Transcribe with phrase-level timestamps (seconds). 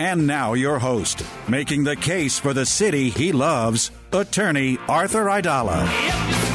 [0.00, 6.47] And now, your host, making the case for the city he loves, attorney Arthur Aidala.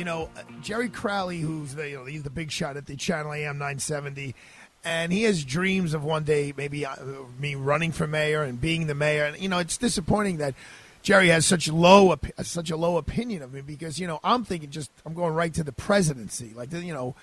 [0.00, 0.30] You know,
[0.62, 4.34] Jerry Crowley, who's the, you know, he's the big shot at the Channel AM 970,
[4.82, 6.96] and he has dreams of one day maybe uh,
[7.38, 9.24] me running for mayor and being the mayor.
[9.24, 10.54] And you know, it's disappointing that
[11.02, 14.70] Jerry has such low such a low opinion of me because you know I'm thinking
[14.70, 16.54] just I'm going right to the presidency.
[16.56, 17.14] Like you know,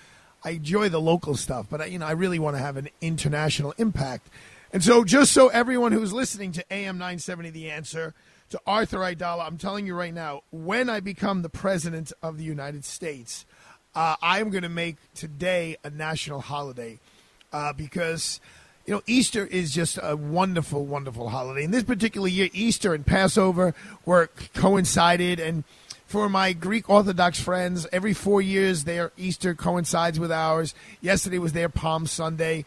[0.44, 3.74] I enjoy the local stuff, but you know I really want to have an international
[3.78, 4.28] impact.
[4.72, 8.14] And so, just so everyone who's listening to AM 970, the answer
[8.50, 9.46] to Arthur Aidala.
[9.46, 13.44] I'm telling you right now, when I become the president of the United States,
[13.94, 16.98] uh, I'm going to make today a national holiday
[17.52, 18.40] uh, because
[18.86, 21.64] you know Easter is just a wonderful, wonderful holiday.
[21.64, 23.74] In this particular year, Easter and Passover
[24.04, 25.64] were coincided, and
[26.06, 30.74] for my Greek Orthodox friends, every four years their Easter coincides with ours.
[31.00, 32.64] Yesterday was their Palm Sunday.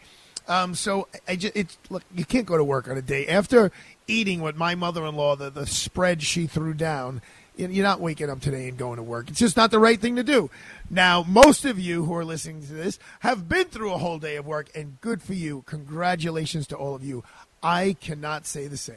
[0.48, 3.70] Um, so I just, it's look, you can't go to work on a day after
[4.06, 7.20] eating what my mother-in-law the, the spread she threw down
[7.56, 9.28] you're not waking up today and going to work.
[9.28, 10.50] It's just not the right thing to do.
[10.90, 14.36] Now most of you who are listening to this have been through a whole day
[14.36, 15.62] of work and good for you.
[15.66, 17.22] Congratulations to all of you.
[17.62, 18.96] I cannot say the same.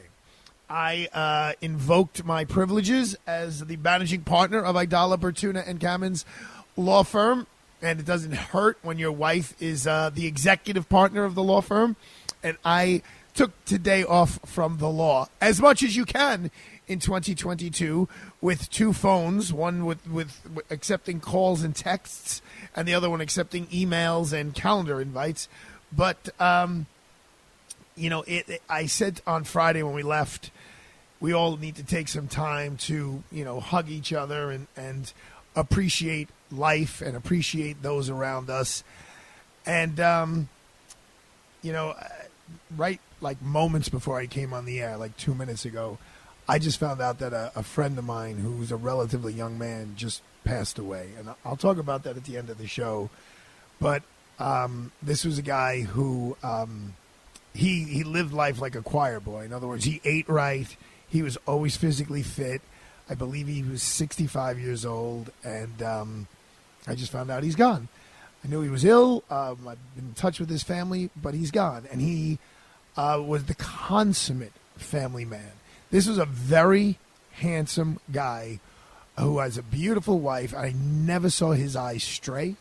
[0.68, 6.24] I uh, invoked my privileges as the managing partner of Aidala Bertuna and Kamins
[6.76, 7.46] law firm,
[7.80, 11.60] and it doesn't hurt when your wife is uh, the executive partner of the law
[11.60, 11.94] firm.
[12.42, 13.02] And I
[13.36, 16.50] took today off from the law as much as you can
[16.88, 18.08] in 2022
[18.40, 22.40] with two phones, one with, with, accepting calls and texts,
[22.74, 25.48] and the other one accepting emails and calendar invites.
[25.94, 26.86] But, um,
[27.94, 30.50] you know, it, it, I said on Friday when we left,
[31.20, 35.12] we all need to take some time to, you know, hug each other and, and
[35.54, 38.82] appreciate life and appreciate those around us.
[39.66, 40.48] And, um,
[41.62, 41.94] you know,
[42.76, 45.98] right like moments before I came on the air, like two minutes ago,
[46.48, 49.94] I just found out that a, a friend of mine who's a relatively young man
[49.96, 53.10] just passed away, and I'll talk about that at the end of the show.
[53.80, 54.02] But
[54.38, 56.94] um, this was a guy who um,
[57.52, 59.44] he he lived life like a choir boy.
[59.44, 60.74] In other words, he ate right.
[61.08, 62.62] He was always physically fit.
[63.08, 66.26] I believe he was 65 years old, and um,
[66.86, 67.88] I just found out he's gone.
[68.44, 69.24] I knew he was ill.
[69.30, 72.38] Um, I've been in touch with his family, but he's gone, and he
[72.96, 75.52] uh, was the consummate family man.
[75.90, 76.98] This was a very
[77.32, 78.60] handsome guy
[79.18, 80.54] who has a beautiful wife.
[80.54, 82.56] I never saw his eyes stray.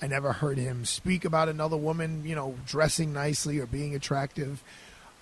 [0.00, 4.62] I never heard him speak about another woman, you know, dressing nicely or being attractive.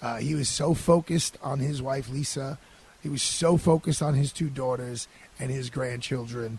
[0.03, 2.59] Uh, he was so focused on his wife, Lisa.
[3.03, 5.09] He was so focused on his two daughters
[5.41, 6.59] and his grandchildren.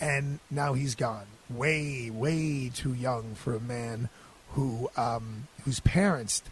[0.00, 1.26] And now he's gone.
[1.48, 4.08] Way, way too young for a man
[4.50, 6.42] who um, whose parents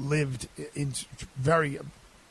[0.00, 0.92] lived in
[1.36, 1.78] very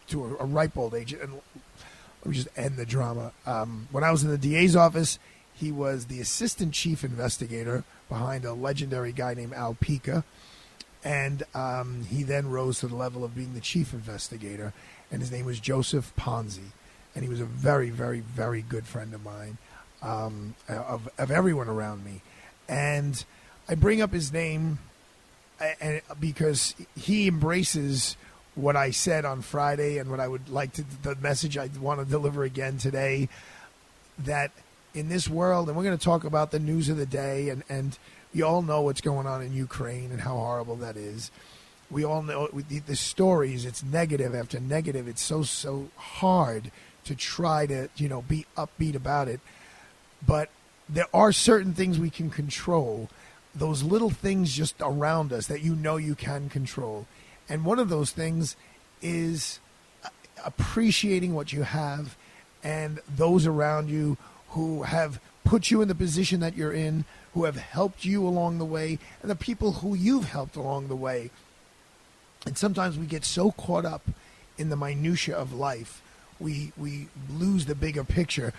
[0.08, 1.14] to a, a ripe old age.
[1.14, 3.32] And let me just end the drama.
[3.46, 5.20] Um, when I was in the DA's office,
[5.54, 10.24] he was the assistant chief investigator behind a legendary guy named Al Pica.
[11.04, 14.74] And um, he then rose to the level of being the chief investigator.
[15.12, 16.72] And his name was Joseph Ponzi.
[17.16, 19.58] And he was a very, very, very good friend of mine,
[20.02, 22.22] um, of, of everyone around me.
[22.68, 23.24] And
[23.68, 24.80] I bring up his name
[26.20, 28.16] because he embraces
[28.56, 32.00] what I said on Friday and what I would like to the message I want
[32.00, 33.30] to deliver again today
[34.20, 34.52] that
[34.94, 37.64] in this world, and we're going to talk about the news of the day, and
[37.70, 37.98] and
[38.34, 41.32] we all know what's going on in Ukraine and how horrible that is.
[41.90, 43.66] We all know the, the stories.
[43.66, 45.08] It's negative after negative.
[45.08, 46.72] It's so so hard
[47.06, 49.40] to try to you know be upbeat about it,
[50.26, 50.50] but
[50.88, 53.10] there are certain things we can control.
[53.56, 57.08] Those little things just around us that you know you can control,
[57.48, 58.56] and one of those things
[59.02, 59.60] is
[60.46, 62.16] appreciating what you have
[62.64, 64.18] and those around you
[64.50, 68.58] who have put you in the position that you're in, who have helped you along
[68.58, 71.32] the way, and the people who you've helped along the way.
[72.46, 74.04] And sometimes we get so caught up
[74.58, 76.02] in the minutia of life,
[76.40, 78.54] we we lose the bigger picture.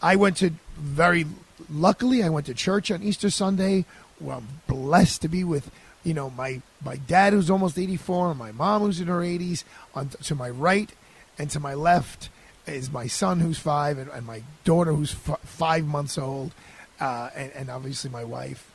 [0.00, 1.26] I went to very
[1.70, 3.84] luckily I went to church on Easter Sunday.
[4.20, 5.70] Well, I'm blessed to be with
[6.04, 9.64] you know my my dad who's almost 84 and my mom who's in her 80s
[9.94, 10.90] on to my right
[11.38, 12.28] and to my left
[12.68, 16.52] is my son who's five and, and my daughter who's f- five months old,
[17.00, 18.70] uh, and, and obviously my wife.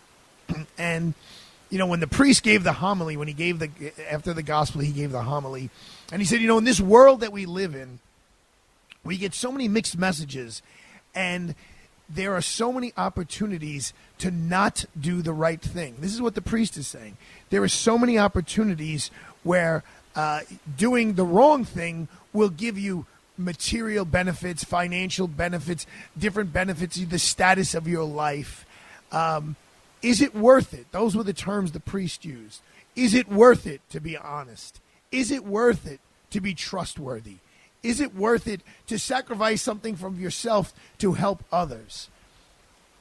[0.78, 1.14] and
[1.70, 3.70] you know, when the priest gave the homily, when he gave the
[4.12, 5.70] after the gospel, he gave the homily,
[6.12, 8.00] and he said, you know, in this world that we live in,
[9.04, 10.62] we get so many mixed messages,
[11.16, 11.56] and
[12.10, 15.96] there are so many opportunities to not do the right thing.
[16.00, 17.18] This is what the priest is saying.
[17.50, 19.10] There are so many opportunities
[19.44, 19.84] where
[20.16, 20.42] uh,
[20.78, 23.06] doing the wrong thing will give you
[23.38, 28.66] material benefits, financial benefits, different benefits, the status of your life.
[29.12, 29.56] Um,
[30.02, 30.92] is it worth it?
[30.92, 32.62] Those were the terms the priest used.
[32.96, 34.80] Is it worth it to be honest?
[35.12, 36.00] Is it worth it
[36.32, 37.38] to be trustworthy?
[37.84, 42.10] Is it worth it to sacrifice something from yourself to help others?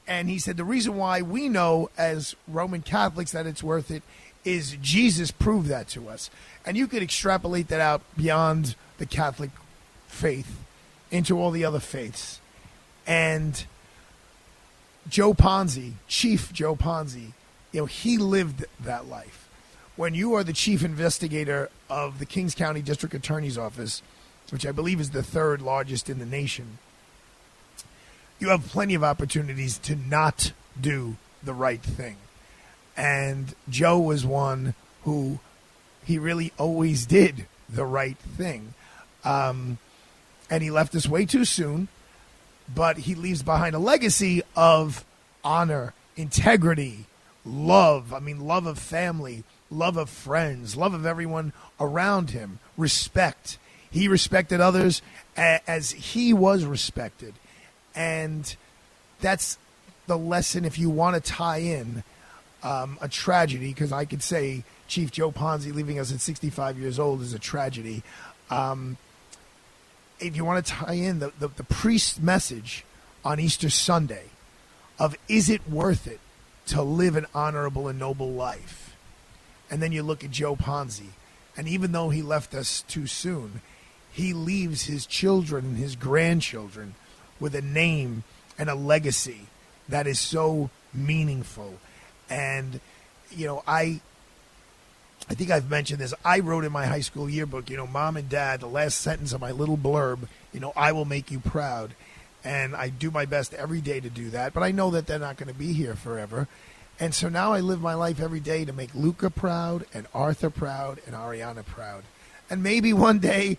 [0.05, 4.03] And he said the reason why we know as Roman Catholics that it's worth it
[4.43, 6.29] is Jesus proved that to us.
[6.65, 9.51] And you could extrapolate that out beyond the Catholic
[10.07, 10.59] faith
[11.11, 12.41] into all the other faiths.
[13.07, 13.65] And
[15.07, 17.31] Joe Ponzi, Chief Joe Ponzi,
[17.71, 19.49] you know, he lived that life.
[19.95, 24.01] When you are the chief investigator of the Kings County District Attorney's Office,
[24.49, 26.77] which I believe is the third largest in the nation,
[28.39, 32.17] you have plenty of opportunities to not do the right thing.
[32.95, 35.39] And Joe was one who
[36.05, 38.73] he really always did the right thing.
[39.23, 39.77] Um,
[40.49, 41.87] and he left us way too soon,
[42.73, 45.05] but he leaves behind a legacy of
[45.43, 47.05] honor, integrity,
[47.45, 48.13] love.
[48.13, 53.57] I mean, love of family, love of friends, love of everyone around him, respect.
[53.93, 55.03] He respected others
[55.37, 57.35] as he was respected.
[57.93, 58.55] And
[59.21, 59.59] that's
[60.07, 62.03] the lesson if you want to tie in
[62.63, 66.97] um, a tragedy, because I could say Chief Joe Ponzi leaving us at 65 years
[66.97, 68.01] old is a tragedy.
[68.49, 68.97] Um,
[70.19, 72.85] if you want to tie in the, the, the priest's message
[73.23, 74.25] on Easter Sunday
[74.97, 76.19] of is it worth it
[76.65, 78.95] to live an honorable and noble life?
[79.69, 81.11] And then you look at Joe Ponzi,
[81.55, 83.61] and even though he left us too soon,
[84.13, 86.93] he leaves his children and his grandchildren
[87.39, 88.23] with a name
[88.57, 89.47] and a legacy
[89.89, 91.73] that is so meaningful.
[92.29, 92.79] And,
[93.31, 93.99] you know, I
[95.29, 96.13] I think I've mentioned this.
[96.23, 99.31] I wrote in my high school yearbook, you know, mom and dad, the last sentence
[99.31, 101.95] of my little blurb, you know, I will make you proud.
[102.43, 104.53] And I do my best every day to do that.
[104.53, 106.49] But I know that they're not going to be here forever.
[106.99, 110.49] And so now I live my life every day to make Luca proud and Arthur
[110.49, 112.03] proud and Ariana proud.
[112.49, 113.57] And maybe one day,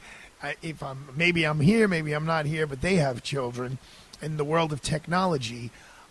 [0.63, 3.79] if I'm maybe I'm here, maybe I'm not here, but they have children
[4.21, 5.71] in the world of technology.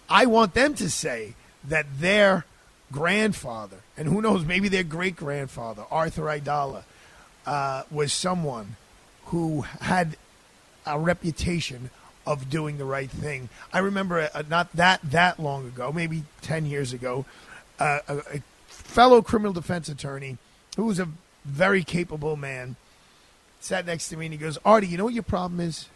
[0.09, 2.45] I want them to say that they're
[2.91, 6.83] grandfather, and who knows, maybe their great grandfather, Arthur Aidala,
[7.45, 8.75] uh, was someone
[9.25, 10.17] who had
[10.85, 11.89] a reputation
[12.25, 13.49] of doing the right thing.
[13.71, 17.25] I remember uh, not that that long ago, maybe ten years ago,
[17.79, 20.37] uh, a, a fellow criminal defense attorney
[20.75, 21.09] who was a
[21.45, 22.75] very capable man
[23.63, 25.87] sat next to me and he goes, "Artie, you know what your problem is?"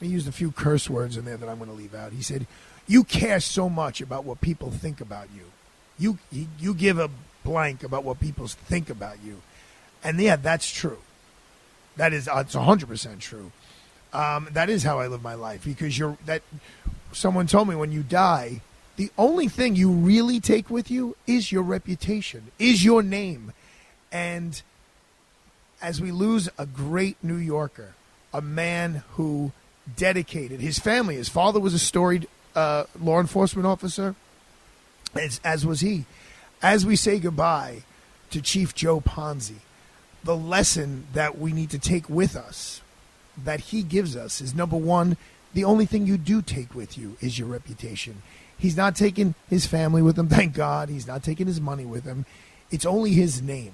[0.00, 2.12] He used a few curse words in there that I'm going to leave out.
[2.12, 2.46] He said,
[2.86, 5.52] "You care so much about what people think about you."
[6.02, 6.18] you
[6.58, 7.08] you give a
[7.44, 9.40] blank about what people think about you,
[10.02, 10.98] and yeah, that's true.
[11.96, 13.52] That is it's hundred percent true.
[14.12, 16.42] Um, that is how I live my life because you're that.
[17.12, 18.62] Someone told me when you die,
[18.96, 23.52] the only thing you really take with you is your reputation, is your name,
[24.10, 24.62] and
[25.82, 27.94] as we lose a great New Yorker,
[28.32, 29.52] a man who
[29.96, 31.16] dedicated his family.
[31.16, 34.14] His father was a storied uh, law enforcement officer
[35.14, 36.04] as, as was he.
[36.62, 37.82] As we say goodbye
[38.30, 39.56] to Chief Joe Ponzi,
[40.22, 42.80] the lesson that we need to take with us
[43.44, 45.16] that he gives us is number one,
[45.52, 48.22] the only thing you do take with you is your reputation.
[48.56, 50.88] He's not taking his family with him, thank God.
[50.88, 52.24] He's not taking his money with him.
[52.70, 53.72] It's only his name.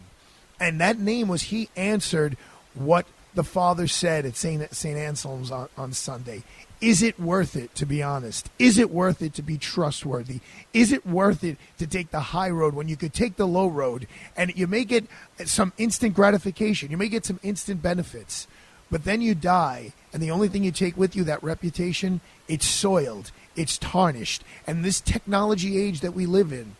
[0.60, 2.36] And that name was he answered
[2.74, 4.74] what the Father said at St.
[4.74, 4.98] St.
[4.98, 6.42] Anselm's on, on Sunday.
[6.80, 8.50] Is it worth it, to be honest?
[8.58, 10.40] Is it worth it to be trustworthy?
[10.72, 13.66] Is it worth it to take the high road when you could take the low
[13.66, 15.06] road and you may get
[15.44, 16.90] some instant gratification?
[16.90, 18.46] You may get some instant benefits,
[18.90, 22.66] but then you die, and the only thing you take with you, that reputation, it's
[22.66, 24.44] soiled, it's tarnished.
[24.66, 26.76] And this technology age that we live in,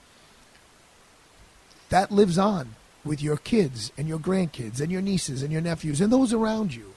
[1.91, 2.77] that lives on
[3.09, 6.75] with your kids and your grandkids and your nieces and your nephews and those around
[6.75, 6.95] you.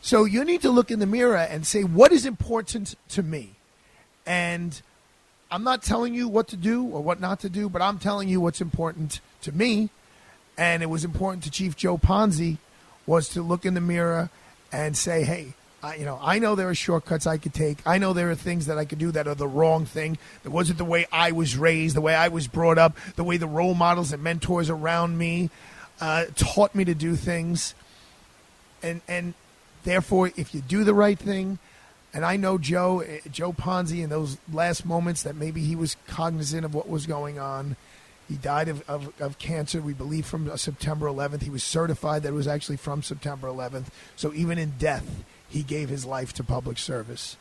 [0.00, 3.50] So you need to look in the mirror and say, what is important to me?
[4.26, 4.80] And
[5.50, 8.28] I'm not telling you what to do or what not to do, but I'm telling
[8.28, 9.90] you what's important to me.
[10.58, 12.56] And it was important to Chief Joe Ponzi
[13.06, 14.30] was to look in the mirror
[14.72, 17.78] and say, hey, I, you know, I know there are shortcuts I could take.
[17.84, 20.16] I know there are things that I could do that are the wrong thing.
[20.44, 23.36] That wasn't the way I was raised, the way I was brought up, the way
[23.36, 25.50] the role models and mentors around me
[26.00, 27.74] uh, taught me to do things.
[28.82, 29.34] And and
[29.82, 31.58] therefore, if you do the right thing,
[32.14, 35.96] and I know Joe eh, Joe Ponzi in those last moments that maybe he was
[36.06, 37.76] cognizant of what was going on.
[38.28, 41.42] He died of, of, of, cancer, we believe, from September 11th.
[41.42, 43.86] He was certified that it was actually from September 11th.
[44.16, 47.36] So even in death, he gave his life to public service.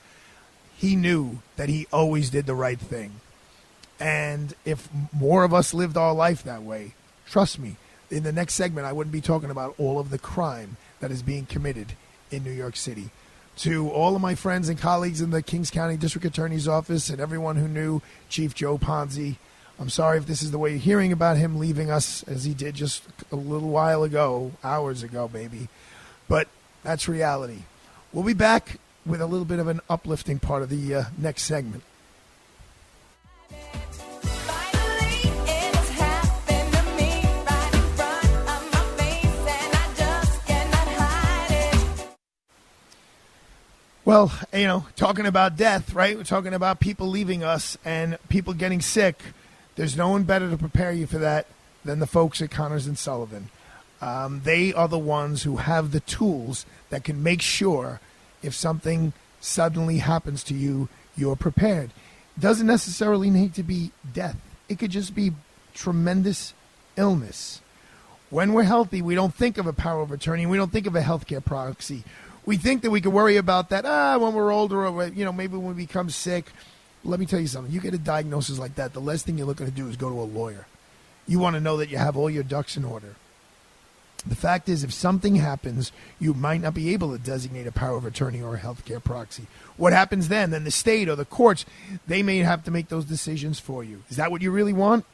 [0.78, 3.22] He knew that he always did the right thing.
[4.00, 6.94] And if more of us lived our life that way,
[7.26, 7.78] trust me,
[8.10, 11.22] in the next segment, I wouldn't be talking about all of the crime that is
[11.22, 11.94] being committed
[12.32, 13.12] in New York City.
[13.58, 17.22] To all of my friends and colleagues in the Kings County District Attorney's Office and
[17.22, 19.38] everyone who knew Chief Joe Ponzi,
[19.80, 22.54] I'm sorry if this is the way you're hearing about him leaving us as he
[22.54, 25.70] did just a little while ago, hours ago, maybe.
[26.28, 26.48] But
[26.84, 27.64] that's reality.
[28.14, 31.44] We'll be back with a little bit of an uplifting part of the uh, next
[31.44, 31.84] segment.
[44.04, 46.18] Well, you know, talking about death, right?
[46.18, 49.22] We're talking about people leaving us and people getting sick.
[49.78, 51.48] There's no one better to prepare you for that
[51.86, 53.50] than the folks at Connors and Sullivan.
[54.02, 58.02] Um, they are the ones who have the tools that can make sure
[58.42, 61.92] if something suddenly happens to you, you're prepared.
[62.40, 65.34] Doesn't necessarily need to be death, it could just be
[65.74, 66.54] tremendous
[66.98, 67.62] illness.
[68.30, 70.46] When we're healthy, we don't think of a power of attorney.
[70.46, 72.04] We don't think of a healthcare proxy.
[72.46, 75.34] We think that we can worry about that ah, when we're older, or you know,
[75.34, 76.46] maybe when we become sick.
[77.04, 77.74] Let me tell you something.
[77.74, 80.10] You get a diagnosis like that, the last thing you're looking to do is go
[80.10, 80.66] to a lawyer.
[81.28, 83.16] You want to know that you have all your ducks in order.
[84.26, 87.98] The fact is, if something happens, you might not be able to designate a power
[87.98, 89.48] of attorney or a healthcare proxy.
[89.78, 90.52] What happens then?
[90.52, 91.66] Then the state or the courts,
[92.06, 94.04] they may have to make those decisions for you.
[94.10, 95.06] Is that what you really want?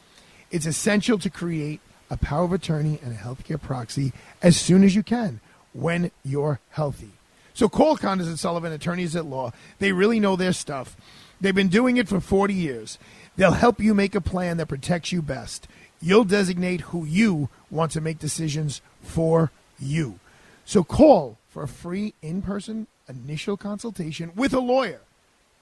[0.51, 4.11] It's essential to create a power of attorney and a healthcare proxy
[4.41, 5.39] as soon as you can
[5.73, 7.11] when you're healthy.
[7.53, 9.51] So call Connors and Sullivan, attorneys at law.
[9.79, 10.95] They really know their stuff.
[11.39, 12.97] They've been doing it for 40 years.
[13.35, 15.67] They'll help you make a plan that protects you best.
[15.99, 20.19] You'll designate who you want to make decisions for you.
[20.65, 25.01] So call for a free in person initial consultation with a lawyer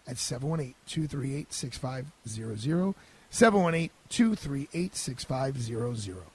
[0.08, 2.96] at 718 238 6500.
[3.30, 6.35] 718 238 6500.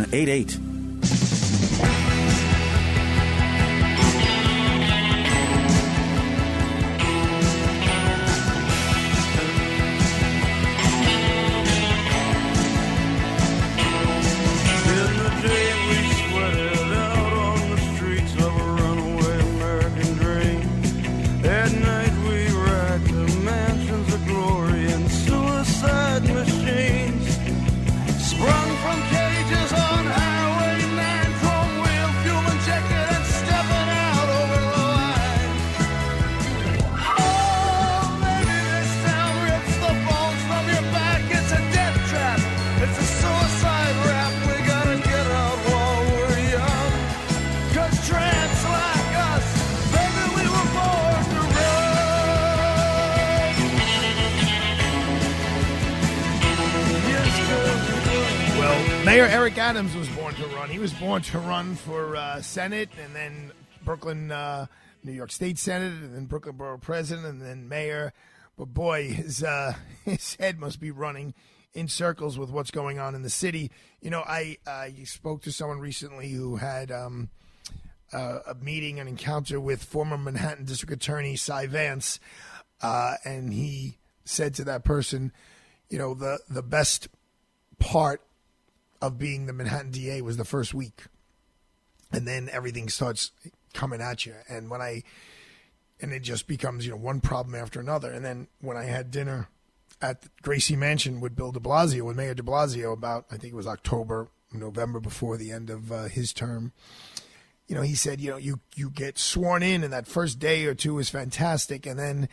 [0.05, 0.70] 788.
[61.11, 63.51] Born to run for uh, Senate and then
[63.83, 64.67] Brooklyn, uh,
[65.03, 68.13] New York State Senate, and then Brooklyn Borough President, and then Mayor.
[68.57, 69.73] But boy, his uh,
[70.05, 71.33] his head must be running
[71.73, 73.71] in circles with what's going on in the city.
[73.99, 77.27] You know, I I spoke to someone recently who had um,
[78.13, 82.21] uh, a meeting, an encounter with former Manhattan District Attorney Cy Vance,
[82.81, 85.33] uh, and he said to that person,
[85.89, 87.09] you know, the the best
[87.79, 88.21] part
[89.01, 91.03] of being the Manhattan DA was the first week,
[92.11, 93.31] and then everything starts
[93.73, 94.35] coming at you.
[94.49, 95.03] And when I
[96.01, 98.11] and it just becomes you know one problem after another.
[98.11, 99.47] And then when I had dinner
[100.01, 103.57] at Gracie Mansion with Bill De Blasio, with Mayor De Blasio, about I think it
[103.57, 106.73] was October, November before the end of uh, his term.
[107.67, 110.65] You know, he said, you know, you you get sworn in, and that first day
[110.65, 112.27] or two is fantastic, and then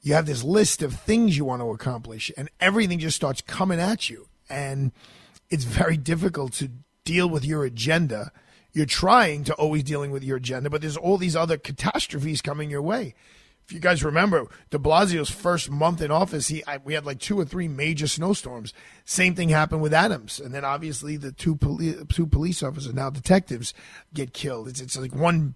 [0.00, 3.80] you have this list of things you want to accomplish, and everything just starts coming
[3.80, 4.92] at you, and
[5.50, 6.70] it's very difficult to
[7.04, 8.32] deal with your agenda.
[8.72, 12.70] You're trying to always dealing with your agenda, but there's all these other catastrophes coming
[12.70, 13.14] your way.
[13.66, 17.18] If you guys remember, De Blasio's first month in office, he I, we had like
[17.18, 18.74] two or three major snowstorms.
[19.06, 23.08] Same thing happened with Adams, and then obviously the two poli- two police officers now
[23.08, 23.72] detectives
[24.12, 24.68] get killed.
[24.68, 25.54] It's it's like one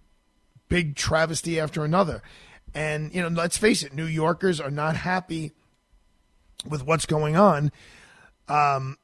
[0.71, 2.23] big travesty after another,
[2.75, 5.53] and you know let's face it, New Yorkers are not happy
[6.67, 7.71] with what's going on.
[8.49, 8.97] Um,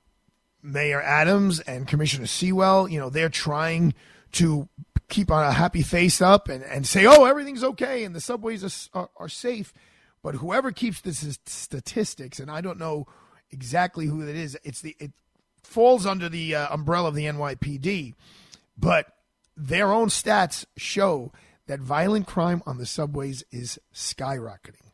[0.65, 3.95] Mayor Adams and Commissioner Sewell, you know, they're trying
[4.33, 4.69] to
[5.09, 8.65] keep on a happy face up and, and say, oh, everything's okay and the subways
[8.95, 9.75] are, are, are safe.
[10.23, 13.07] But whoever keeps the statistics, and I don't know
[13.51, 15.13] exactly who that is, it's the it
[15.63, 18.15] falls under the uh, umbrella of the NYPD,
[18.77, 19.07] but
[19.55, 21.31] their own stats show
[21.67, 24.91] that violent crime on the subways is skyrocketing.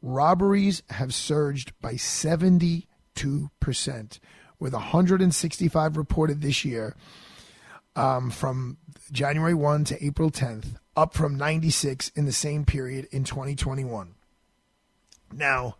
[0.00, 2.86] Robberies have surged by 72%,
[4.62, 6.94] with 165 reported this year
[7.96, 8.78] um, from
[9.10, 14.14] January 1 to April 10th, up from 96 in the same period in 2021.
[15.32, 15.76] Now,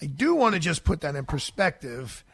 [0.00, 2.24] I do want to just put that in perspective,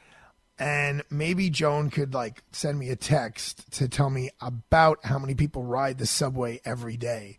[0.59, 5.35] and maybe Joan could like send me a text to tell me about how many
[5.35, 7.38] people ride the subway every day,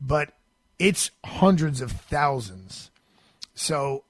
[0.00, 0.32] but
[0.78, 2.90] it's hundreds of thousands.
[3.54, 4.04] So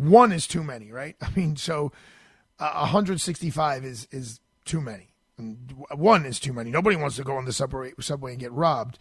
[0.00, 1.16] one is too many, right?
[1.22, 1.92] I mean, so
[2.58, 5.08] uh, 165 is is too many.
[5.94, 6.70] One is too many.
[6.70, 8.98] Nobody wants to go on the subway subway and get robbed,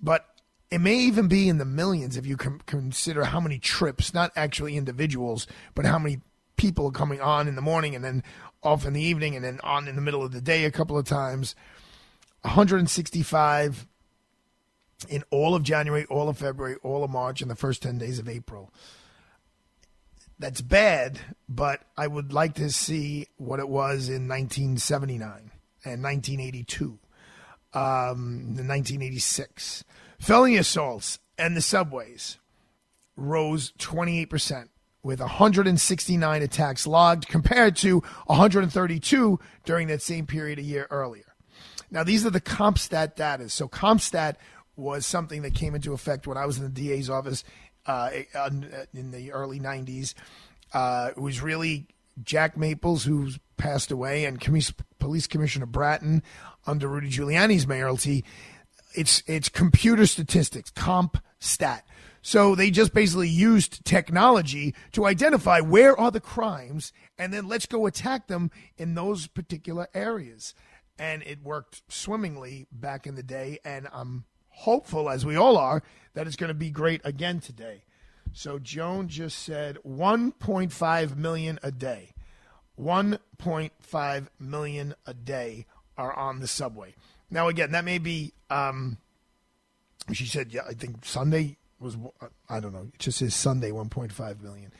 [0.00, 0.26] but
[0.70, 4.32] it may even be in the millions if you com- consider how many trips, not
[4.36, 6.20] actually individuals, but how many
[6.56, 8.22] people are coming on in the morning and then
[8.62, 10.98] off in the evening and then on in the middle of the day a couple
[10.98, 11.54] of times.
[12.42, 13.86] 165
[15.08, 18.18] in all of January, all of February, all of March, and the first 10 days
[18.18, 18.72] of April
[20.38, 25.50] that's bad, but I would like to see what it was in 1979
[25.84, 26.98] and 1982,
[27.74, 29.84] um, 1986.
[30.20, 32.38] Felony assaults and the subways
[33.16, 34.68] rose 28%,
[35.02, 41.24] with 169 attacks logged compared to 132 during that same period a year earlier.
[41.90, 43.48] Now, these are the CompStat data.
[43.48, 44.36] So, CompStat
[44.76, 47.42] was something that came into effect when I was in the DA's office
[47.88, 48.10] uh,
[48.94, 50.14] in the early 90s.
[50.72, 51.88] Uh, it was really
[52.22, 54.40] Jack Maples, who's passed away, and
[54.98, 56.22] Police Commissioner Bratton
[56.66, 58.24] under Rudy Giuliani's mayoralty.
[58.94, 61.86] It's it's computer statistics, comp stat.
[62.20, 67.66] So they just basically used technology to identify where are the crimes, and then let's
[67.66, 70.54] go attack them in those particular areas.
[70.98, 74.24] And it worked swimmingly back in the day, and I'm
[74.58, 75.82] hopeful, as we all are,
[76.14, 77.84] that it's going to be great again today.
[78.32, 82.12] So Joan just said 1.5 million a day.
[82.78, 85.66] 1.5 million a day
[85.96, 86.94] are on the subway.
[87.30, 88.32] Now, again, that may be.
[88.50, 88.98] Um,
[90.12, 91.96] she said, yeah, I think Sunday was.
[92.48, 92.88] I don't know.
[92.94, 94.72] It just says Sunday 1.5 million.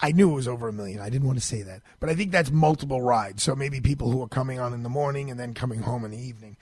[0.00, 1.00] I knew it was over a million.
[1.00, 3.42] I didn't want to say that, but I think that's multiple rides.
[3.42, 6.10] So maybe people who are coming on in the morning and then coming home in
[6.10, 6.56] the evening.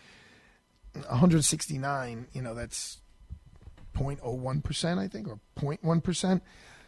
[0.94, 2.98] 169, you know, that's
[3.96, 6.40] 0.01%, I think, or 0.1%,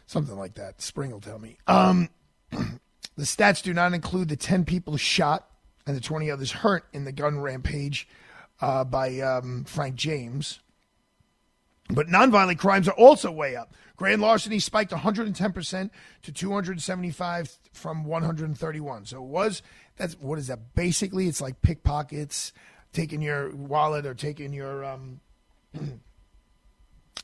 [0.05, 0.81] something like that.
[0.81, 1.57] Spring will tell me.
[1.67, 2.09] Um,
[2.51, 5.47] the stats do not include the 10 people shot
[5.87, 8.07] and the 20 others hurt in the gun rampage
[8.61, 10.59] uh, by um, Frank James.
[11.89, 13.73] But nonviolent crimes are also way up.
[13.95, 15.89] Grand larceny spiked 110%
[16.23, 19.05] to 275 from 131.
[19.05, 19.61] So it was
[19.97, 20.75] that's what is that?
[20.75, 22.51] Basically, it's like pickpockets,
[22.95, 25.19] taking your wallet or taking your um,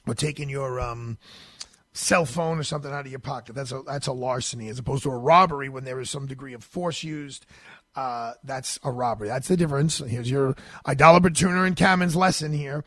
[0.07, 1.17] or taking your um,
[1.93, 3.55] cell phone or something out of your pocket.
[3.55, 6.53] That's a that's a larceny as opposed to a robbery when there is some degree
[6.53, 7.45] of force used.
[7.95, 9.27] Uh, that's a robbery.
[9.27, 9.97] That's the difference.
[9.97, 10.55] Here's your
[10.85, 12.85] Aidala Bertuna and Kamins' lesson here.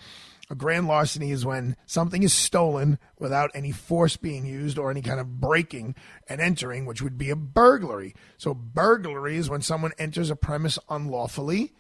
[0.51, 5.01] A grand larceny is when something is stolen without any force being used or any
[5.01, 5.95] kind of breaking
[6.29, 8.15] and entering, which would be a burglary.
[8.37, 11.73] So, burglary is when someone enters a premise unlawfully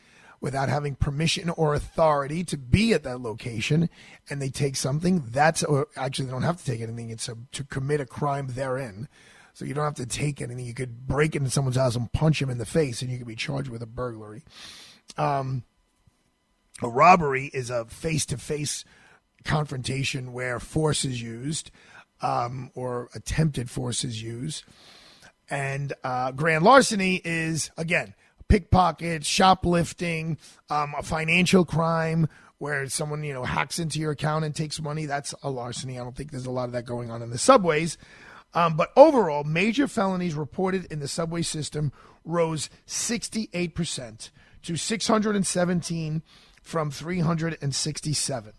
[0.44, 3.88] without having permission or authority to be at that location
[4.28, 5.24] and they take something.
[5.28, 5.64] That's,
[5.96, 9.08] actually, they don't have to take anything, it's a, to commit a crime therein.
[9.54, 10.66] So, you don't have to take anything.
[10.66, 13.26] You could break into someone's house and punch him in the face and you could
[13.26, 14.42] be charged with a burglary.
[15.16, 15.62] Um,
[16.82, 18.84] a robbery is a face to face
[19.44, 21.70] confrontation where force is used
[22.20, 24.62] um, or attempted force is used.
[25.48, 28.12] And uh, grand larceny is, again,
[28.54, 30.38] pickpocket, shoplifting,
[30.70, 35.06] um, a financial crime where someone, you know, hacks into your account and takes money.
[35.06, 35.98] That's a larceny.
[35.98, 37.98] I don't think there's a lot of that going on in the subways.
[38.54, 41.90] Um, but overall, major felonies reported in the subway system
[42.24, 44.30] rose 68%
[44.62, 46.22] to 617
[46.62, 48.52] from 367.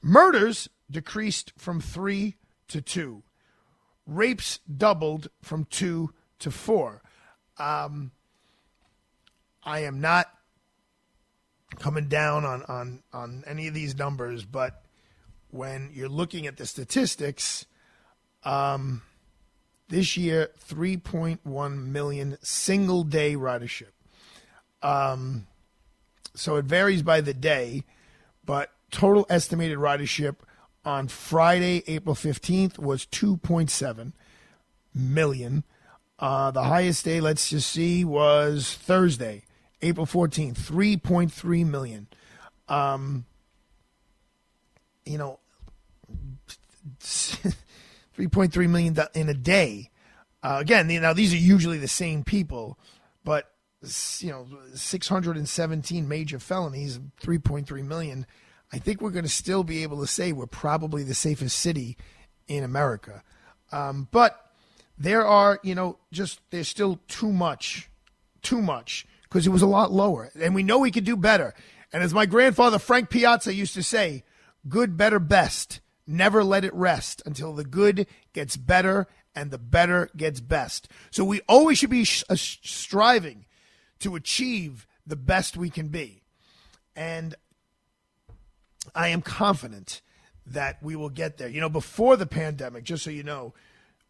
[0.00, 2.36] Murders decreased from 3
[2.68, 3.22] to 2.
[4.06, 7.02] Rapes doubled from 2 to 4.
[7.58, 8.10] Um,
[9.64, 10.30] I am not
[11.78, 14.84] coming down on, on, on any of these numbers, but
[15.50, 17.66] when you're looking at the statistics,
[18.44, 19.02] um,
[19.88, 23.92] this year, 3.1 million single day ridership.
[24.82, 25.46] Um,
[26.34, 27.84] so it varies by the day,
[28.44, 30.36] but total estimated ridership
[30.84, 34.12] on Friday, April 15th was 2.7
[34.94, 35.64] million.
[36.18, 39.43] Uh, the highest day, let's just see, was Thursday,
[39.84, 42.06] April 14th, 3.3 million.
[42.68, 43.26] Um,
[45.04, 45.38] you know,
[47.00, 49.90] 3.3 million in a day.
[50.42, 52.78] Uh, again, now these are usually the same people,
[53.24, 53.50] but
[54.18, 58.26] you know 617 major felonies, 3.3 million.
[58.72, 61.98] I think we're going to still be able to say we're probably the safest city
[62.48, 63.22] in America.
[63.70, 64.50] Um, but
[64.96, 67.90] there are, you know, just there's still too much,
[68.42, 71.54] too much because it was a lot lower, and we know we could do better.
[71.92, 74.22] And as my grandfather Frank Piazza used to say,
[74.68, 80.08] "Good, better, best." Never let it rest until the good gets better and the better
[80.16, 80.86] gets best.
[81.10, 83.46] So we always should be sh- uh, striving
[84.00, 86.22] to achieve the best we can be.
[86.94, 87.34] And
[88.94, 90.00] I am confident
[90.46, 91.48] that we will get there.
[91.48, 93.54] You know, before the pandemic, just so you know,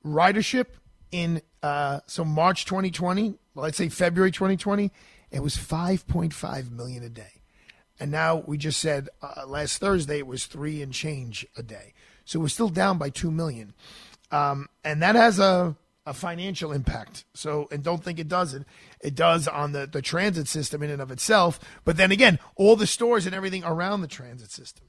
[0.04, 0.66] ridership
[1.14, 4.90] in uh, so March 2020, well, let's say February 2020,
[5.31, 7.42] it was 5.5 million a day.
[8.00, 11.94] And now we just said uh, last Thursday it was three and change a day.
[12.24, 13.74] So we're still down by 2 million.
[14.33, 17.24] Um, and that has a a financial impact.
[17.33, 18.66] So, and don't think it doesn't.
[19.00, 21.59] It does on the, the transit system in and of itself.
[21.87, 24.85] But then again, all the stores and everything around the transit system.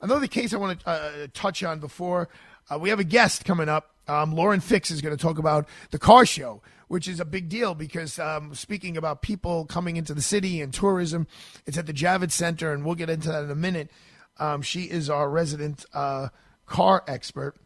[0.00, 2.28] Another case I want to uh, touch on before
[2.70, 3.94] uh, we have a guest coming up.
[4.08, 7.48] Um, Lauren Fix is going to talk about the car show, which is a big
[7.48, 11.26] deal because um, speaking about people coming into the city and tourism,
[11.66, 13.90] it's at the Javits Center, and we'll get into that in a minute.
[14.38, 16.28] Um, she is our resident uh,
[16.66, 17.56] car expert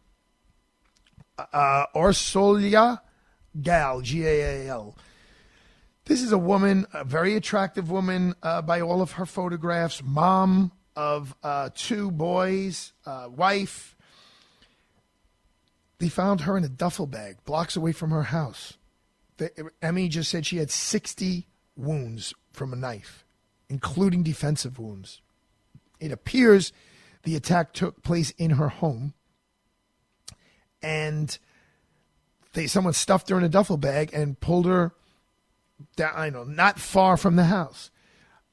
[1.37, 2.99] uh, Orsolya
[3.59, 4.97] Gaal, G A A L.
[6.05, 10.71] This is a woman, a very attractive woman uh, by all of her photographs, mom
[10.95, 13.95] of uh, two boys, uh, wife.
[15.99, 18.77] They found her in a duffel bag blocks away from her house.
[19.37, 23.25] The, Emmy just said she had 60 wounds from a knife,
[23.69, 25.21] including defensive wounds.
[25.99, 26.73] It appears
[27.23, 29.13] the attack took place in her home
[30.83, 31.37] and
[32.53, 34.91] they someone stuffed her in a duffel bag and pulled her
[35.95, 36.11] down.
[36.15, 37.89] I know, not far from the house.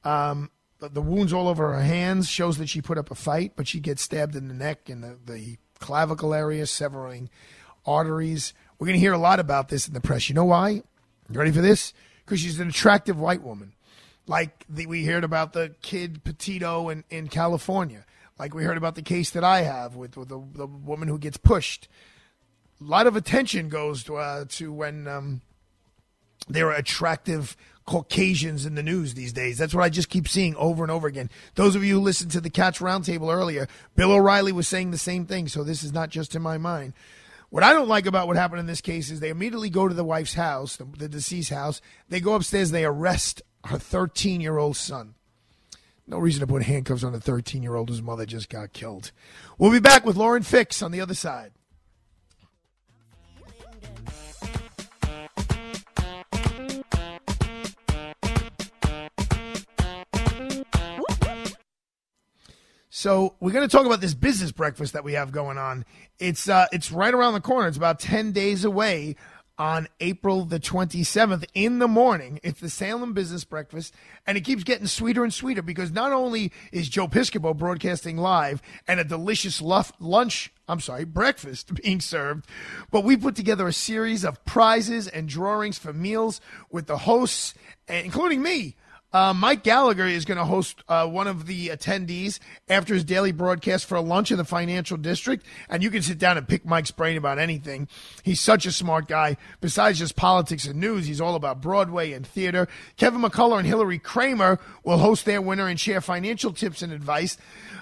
[0.03, 0.49] Um,
[0.79, 3.79] the wounds all over her hands shows that she put up a fight, but she
[3.79, 7.29] gets stabbed in the neck and the, the clavicle area, severing
[7.85, 8.53] arteries.
[8.79, 10.29] We're going to hear a lot about this in the press.
[10.29, 10.69] You know why?
[10.69, 10.83] You
[11.39, 11.93] ready for this?
[12.23, 13.73] Because she's an attractive white woman.
[14.27, 18.05] Like the, we heard about the kid Petito in, in California.
[18.39, 21.19] Like we heard about the case that I have with, with the, the woman who
[21.19, 21.89] gets pushed
[22.81, 25.41] a lot of attention goes to, uh, to when um,
[26.47, 29.57] there are attractive Caucasians in the news these days.
[29.57, 31.29] That's what I just keep seeing over and over again.
[31.55, 34.97] Those of you who listened to the Cats Roundtable earlier, Bill O'Reilly was saying the
[34.97, 36.93] same thing, so this is not just in my mind.
[37.49, 39.93] What I don't like about what happened in this case is they immediately go to
[39.93, 41.81] the wife's house, the, the deceased house.
[42.07, 45.15] They go upstairs, they arrest her 13 year old son.
[46.07, 49.11] No reason to put handcuffs on a 13 year old whose mother just got killed.
[49.57, 51.51] We'll be back with Lauren Fix on the other side.
[63.01, 65.85] So we're going to talk about this business breakfast that we have going on.
[66.19, 67.67] It's uh, it's right around the corner.
[67.67, 69.15] It's about ten days away
[69.57, 72.39] on April the 27th in the morning.
[72.43, 73.95] It's the Salem Business Breakfast,
[74.27, 78.61] and it keeps getting sweeter and sweeter because not only is Joe Piscopo broadcasting live
[78.87, 82.45] and a delicious lunch, I'm sorry, breakfast being served,
[82.91, 87.55] but we put together a series of prizes and drawings for meals with the hosts,
[87.87, 88.75] including me.
[89.13, 93.31] Uh, Mike Gallagher is going to host uh, one of the attendees after his daily
[93.31, 95.45] broadcast for a lunch in the financial district.
[95.69, 97.89] And you can sit down and pick Mike's brain about anything.
[98.23, 99.35] He's such a smart guy.
[99.59, 102.67] Besides just politics and news, he's all about Broadway and theater.
[102.95, 107.37] Kevin McCullough and Hillary Kramer will host their winner and share financial tips and advice.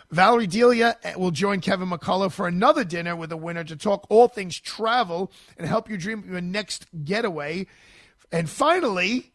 [0.09, 4.27] Valerie Delia will join Kevin McCullough for another dinner with the winner to talk all
[4.27, 7.67] things travel and help you dream your next getaway.
[8.31, 9.31] And finally,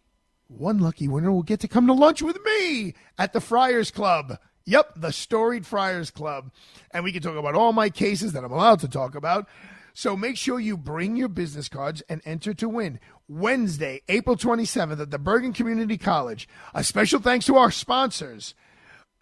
[0.49, 4.39] one lucky winner will get to come to lunch with me at the Friars Club.
[4.67, 6.51] Yep, the storied Friars Club.
[6.91, 9.47] And we can talk about all my cases that I'm allowed to talk about.
[9.93, 12.99] So make sure you bring your business cards and enter to win.
[13.29, 16.49] Wednesday, April 27th at the Bergen Community College.
[16.75, 18.55] A special thanks to our sponsors,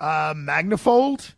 [0.00, 1.34] uh, Magnafold,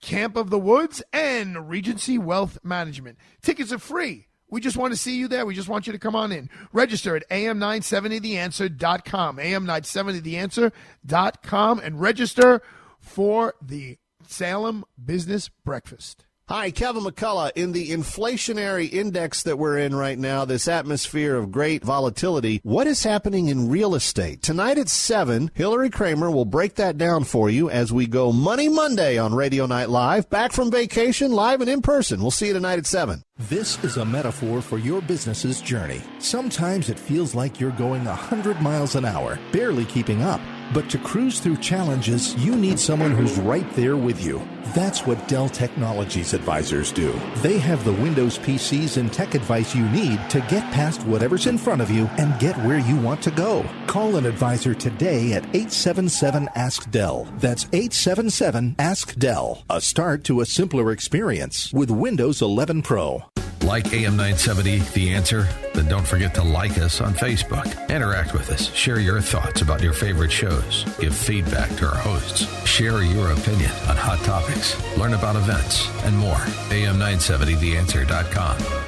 [0.00, 3.18] Camp of the Woods, and Regency Wealth Management.
[3.42, 4.27] Tickets are free.
[4.50, 5.46] We just want to see you there.
[5.46, 6.50] We just want you to come on in.
[6.72, 12.62] Register at am970theanswer.com, am970theanswer.com, and register
[13.00, 16.27] for the Salem Business Breakfast.
[16.48, 17.52] Hi, Kevin McCullough.
[17.56, 22.86] In the inflationary index that we're in right now, this atmosphere of great volatility, what
[22.86, 24.40] is happening in real estate?
[24.40, 28.70] Tonight at 7, Hillary Kramer will break that down for you as we go Money
[28.70, 30.30] Monday on Radio Night Live.
[30.30, 32.22] Back from vacation, live and in person.
[32.22, 33.22] We'll see you tonight at 7.
[33.36, 36.00] This is a metaphor for your business's journey.
[36.18, 40.40] Sometimes it feels like you're going 100 miles an hour, barely keeping up.
[40.72, 44.46] But to cruise through challenges, you need someone who's right there with you.
[44.74, 47.12] That's what Dell Technologies advisors do.
[47.36, 51.56] They have the Windows PCs and tech advice you need to get past whatever's in
[51.56, 53.64] front of you and get where you want to go.
[53.86, 57.26] Call an advisor today at 877 Ask Dell.
[57.38, 59.64] That's 877 Ask Dell.
[59.70, 63.24] A start to a simpler experience with Windows 11 Pro.
[63.62, 65.48] Like AM 970, The Answer?
[65.74, 67.88] Then don't forget to like us on Facebook.
[67.90, 68.72] Interact with us.
[68.72, 70.57] Share your thoughts about your favorite shows.
[70.98, 72.46] Give feedback to our hosts.
[72.66, 74.76] Share your opinion on hot topics.
[74.96, 76.38] Learn about events and more.
[76.70, 78.87] AM970theanswer.com.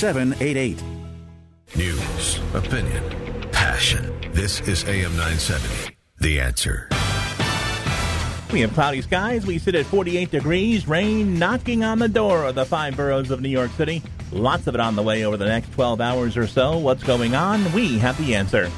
[0.01, 0.81] 2788.
[1.75, 3.03] News, opinion,
[3.51, 4.11] passion.
[4.33, 5.95] This is AM 970.
[6.17, 6.89] The answer.
[8.51, 9.45] We have cloudy skies.
[9.45, 13.41] We sit at 48 degrees, rain knocking on the door of the five boroughs of
[13.41, 14.01] New York City.
[14.31, 16.79] Lots of it on the way over the next 12 hours or so.
[16.79, 17.71] What's going on?
[17.71, 18.71] We have the answer.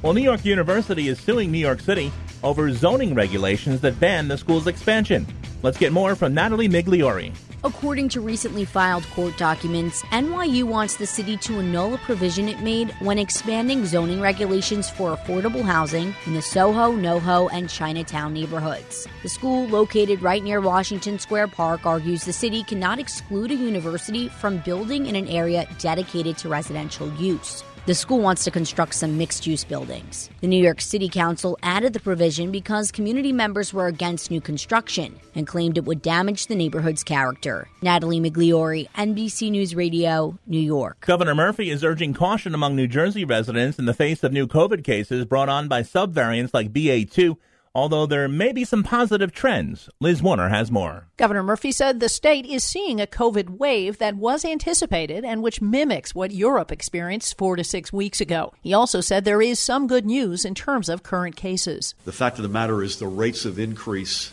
[0.00, 2.10] Well, New York University is suing New York City
[2.42, 5.26] over zoning regulations that ban the school's expansion.
[5.62, 7.32] Let's get more from Natalie Migliori.
[7.62, 12.60] According to recently filed court documents, NYU wants the city to annul a provision it
[12.60, 19.06] made when expanding zoning regulations for affordable housing in the Soho, NoHo, and Chinatown neighborhoods.
[19.22, 24.30] The school, located right near Washington Square Park, argues the city cannot exclude a university
[24.30, 27.62] from building in an area dedicated to residential use.
[27.86, 30.28] The school wants to construct some mixed use buildings.
[30.42, 35.18] The New York City Council added the provision because community members were against new construction
[35.34, 37.68] and claimed it would damage the neighborhood's character.
[37.80, 41.00] Natalie Migliori, NBC News Radio, New York.
[41.06, 44.84] Governor Murphy is urging caution among New Jersey residents in the face of new COVID
[44.84, 47.38] cases brought on by subvariants like BA2
[47.74, 49.88] although there may be some positive trends.
[50.00, 51.06] Liz Warner has more.
[51.16, 55.62] Governor Murphy said the state is seeing a COVID wave that was anticipated and which
[55.62, 58.52] mimics what Europe experienced four to six weeks ago.
[58.60, 61.94] He also said there is some good news in terms of current cases.
[62.04, 64.32] The fact of the matter is the rates of increase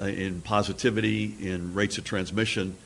[0.00, 2.76] uh, in positivity, in rates of transmission,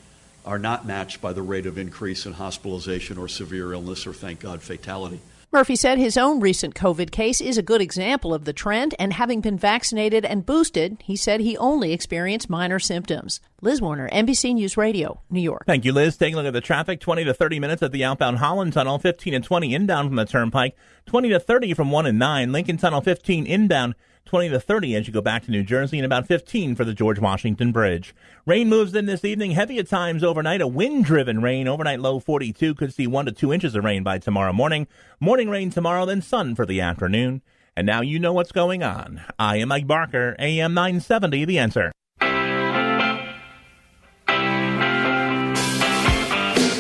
[0.45, 4.41] are not matched by the rate of increase in hospitalization or severe illness or, thank
[4.41, 5.21] God, fatality.
[5.53, 9.13] Murphy said his own recent COVID case is a good example of the trend, and
[9.13, 13.41] having been vaccinated and boosted, he said he only experienced minor symptoms.
[13.63, 15.63] Liz Warner, NBC News Radio, New York.
[15.65, 16.17] Thank you, Liz.
[16.17, 18.99] Taking a look at the traffic 20 to 30 minutes at the outbound Holland Tunnel,
[18.99, 22.77] 15 and 20 inbound from the Turnpike, 20 to 30 from 1 and 9, Lincoln
[22.77, 23.95] Tunnel 15 inbound.
[24.27, 26.93] 20 to 30 as you go back to New Jersey, and about 15 for the
[26.93, 28.15] George Washington Bridge.
[28.45, 30.61] Rain moves in this evening, heavy at times overnight.
[30.61, 32.75] A wind driven rain, overnight low 42.
[32.75, 34.89] Could see 1 to 2 inches of rain by tomorrow morning.
[35.21, 37.41] Morning rain tomorrow, then sun for the afternoon.
[37.77, 39.23] And now you know what's going on.
[39.39, 41.93] I am Mike Barker, AM 970, The Answer.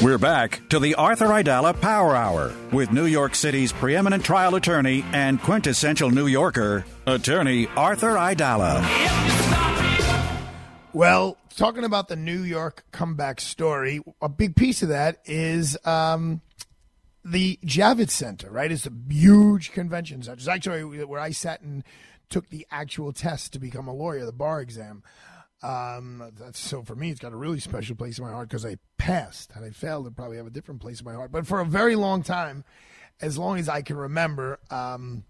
[0.06, 5.04] We're back to the Arthur Aidala Power Hour with New York City's preeminent trial attorney
[5.12, 8.84] and quintessential New Yorker, attorney Arthur Aidala.
[10.92, 16.40] Well, talking about the New York comeback story, a big piece of that is um,
[17.24, 18.70] the Javits Center, right?
[18.70, 20.36] It's a huge convention center.
[20.36, 21.82] It's actually where I sat and
[22.30, 25.02] took the actual test to become a lawyer, the bar exam.
[25.66, 28.76] Um, so for me, it's got a really special place in my heart because I
[28.98, 29.50] passed.
[29.56, 31.32] and I failed, it'd probably have a different place in my heart.
[31.32, 32.62] But for a very long time,
[33.20, 35.24] as long as I can remember, um,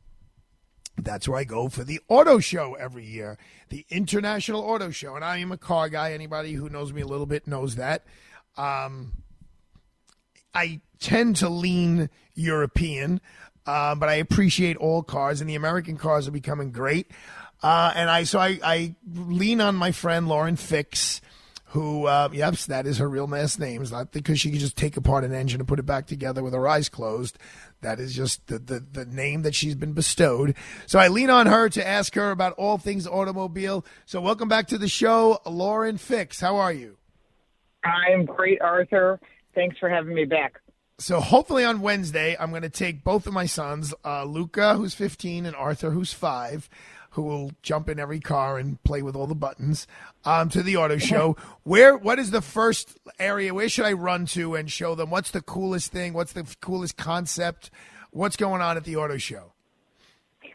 [0.99, 3.38] that's where I go for the auto show every year,
[3.70, 5.14] the International Auto Show.
[5.14, 6.12] And I am a car guy.
[6.12, 8.05] Anybody who knows me a little bit knows that.
[8.59, 9.22] Um,
[10.55, 13.22] I tend to lean European,
[13.64, 17.11] uh, but I appreciate all cars, and the American cars are becoming great.
[17.66, 21.20] Uh, and I so I, I lean on my friend Lauren Fix,
[21.64, 23.83] who uh, yes, that is her real last name.
[23.83, 26.44] It's not because she can just take apart an engine and put it back together
[26.44, 27.40] with her eyes closed.
[27.81, 30.55] That is just the, the, the name that she's been bestowed.
[30.87, 33.85] So I lean on her to ask her about all things automobile.
[34.05, 36.38] So welcome back to the show, Lauren Fix.
[36.38, 36.98] How are you?
[37.83, 39.18] I'm great, Arthur.
[39.57, 40.61] Thanks for having me back.
[40.98, 44.94] So hopefully on Wednesday, I'm going to take both of my sons, uh, Luca, who's
[44.94, 46.70] 15, and Arthur, who's five
[47.16, 49.87] who will jump in every car and play with all the buttons
[50.26, 51.35] um, to the auto show.
[51.64, 53.55] Where what is the first area?
[53.55, 56.12] Where should I run to and show them what's the coolest thing?
[56.12, 57.70] What's the coolest concept?
[58.11, 59.55] What's going on at the auto show?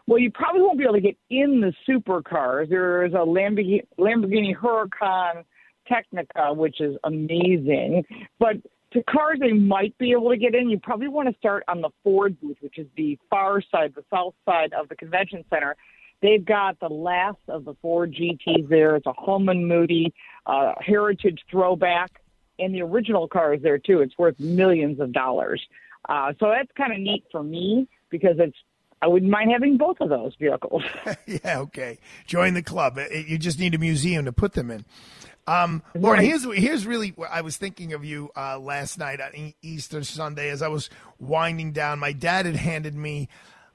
[0.05, 2.69] Well, you probably won't be able to get in the supercars.
[2.69, 5.43] There is a Lamborghini, Lamborghini Huracan
[5.89, 8.05] Tecnica, which is amazing,
[8.37, 8.57] but
[8.93, 11.81] to cars they might be able to get in, you probably want to start on
[11.81, 15.75] the Ford booth, which is the far side, the south side of the convention center.
[16.21, 18.95] They've got the last of the Ford GTs there.
[18.95, 20.13] It's a Holman Moody
[20.45, 22.21] uh, heritage throwback,
[22.59, 24.01] and the original car is there too.
[24.01, 25.61] It's worth millions of dollars.
[26.07, 28.57] Uh, so that's kind of neat for me because it's
[29.01, 30.83] I wouldn't mind having both of those vehicles.
[31.25, 31.97] yeah, okay.
[32.27, 32.99] Join the club.
[33.11, 34.85] You just need a museum to put them in.
[35.47, 36.27] Um, Lauren, right.
[36.27, 40.61] here's here's really I was thinking of you uh, last night on Easter Sunday as
[40.61, 41.97] I was winding down.
[41.97, 43.27] My dad had handed me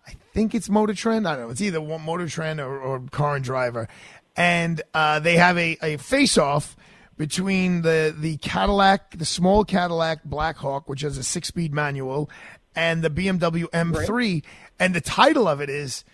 [0.06, 1.26] I think it's Motor Trend.
[1.26, 1.50] I don't know.
[1.50, 3.88] It's either Motor Trend or, or Car and Driver,
[4.36, 6.76] and uh, they have a, a face off
[7.16, 12.30] between the the Cadillac, the small Cadillac Blackwing, which has a six speed manual,
[12.74, 14.44] and the BMW M3, right.
[14.78, 16.04] and the title of it is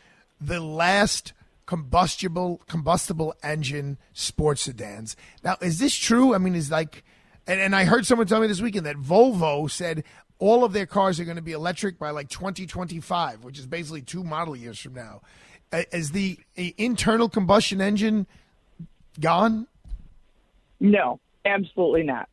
[0.41, 1.33] the last
[1.67, 5.17] combustible combustible engine sports sedans.
[5.45, 6.35] Now, is this true?
[6.35, 7.05] I mean, is like,
[7.47, 10.05] and, and I heard someone tell me this weekend that Volvo said
[10.43, 14.03] all of their cars are going to be electric by like 2025, which is basically
[14.03, 15.21] two model years from now.
[15.93, 18.27] Is the internal combustion engine
[19.21, 19.69] gone?
[20.81, 22.29] No, absolutely not.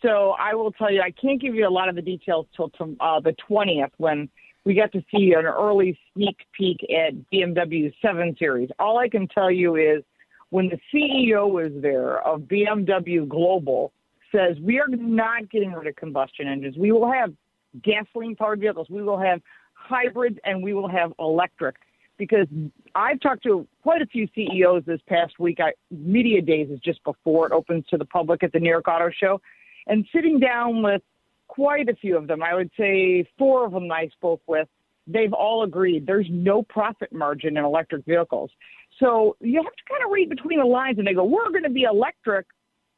[0.00, 2.70] So I will tell you, I can't give you a lot of the details till
[2.98, 4.30] uh, the 20th when
[4.64, 8.70] we got to see an early sneak peek at BMW 7 Series.
[8.78, 10.02] All I can tell you is
[10.48, 13.92] when the CEO was there of BMW Global
[14.32, 16.78] says we are not getting rid of combustion engines.
[16.78, 17.34] We will have
[17.82, 18.88] gasoline powered vehicles.
[18.90, 19.40] We will have
[19.74, 21.76] hybrids and we will have electric.
[22.18, 22.46] Because
[22.94, 25.58] I've talked to quite a few CEOs this past week.
[25.58, 28.88] I, Media Days is just before it opens to the public at the New York
[28.88, 29.40] Auto Show.
[29.86, 31.00] And sitting down with
[31.48, 34.68] quite a few of them, I would say four of them I spoke with,
[35.06, 38.50] they've all agreed there's no profit margin in electric vehicles.
[38.98, 41.64] So you have to kind of read between the lines and they go, we're going
[41.64, 42.46] to be electric,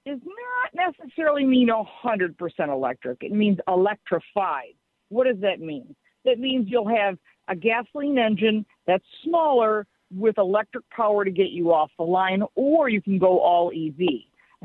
[0.06, 2.34] does not necessarily mean 100%
[2.68, 3.18] electric.
[3.22, 4.74] It means electrified.
[5.08, 5.94] What does that mean?
[6.24, 11.72] That means you'll have a gasoline engine that's smaller with electric power to get you
[11.72, 14.06] off the line, or you can go all EV.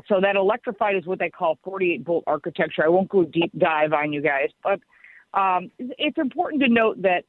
[0.06, 2.84] So that electrified is what they call 48 volt architecture.
[2.84, 4.80] I won't go deep dive on you guys, but
[5.38, 7.24] um, it's important to note that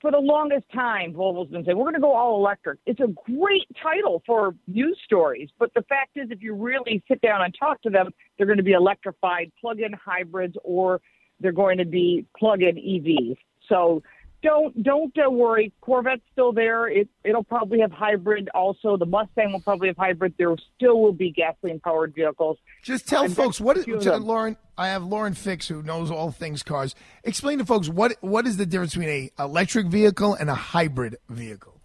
[0.00, 2.78] for the longest time, Volvo's been saying, we're going to go all electric.
[2.86, 5.50] It's a great title for news stories.
[5.58, 8.58] But the fact is, if you really sit down and talk to them, they're going
[8.58, 11.00] to be electrified plug in hybrids or
[11.40, 13.36] they're going to be plug in EVs.
[13.68, 14.02] So
[14.42, 15.72] don't don't uh, worry.
[15.80, 16.88] Corvette's still there.
[16.88, 18.48] It it'll probably have hybrid.
[18.54, 20.34] Also, the Mustang will probably have hybrid.
[20.38, 22.58] There still will be gasoline powered vehicles.
[22.82, 24.24] Just tell I've folks what is few of tell them.
[24.24, 24.56] Lauren.
[24.78, 26.94] I have Lauren Fix who knows all things cars.
[27.22, 31.18] Explain to folks what what is the difference between a electric vehicle and a hybrid
[31.28, 31.80] vehicle.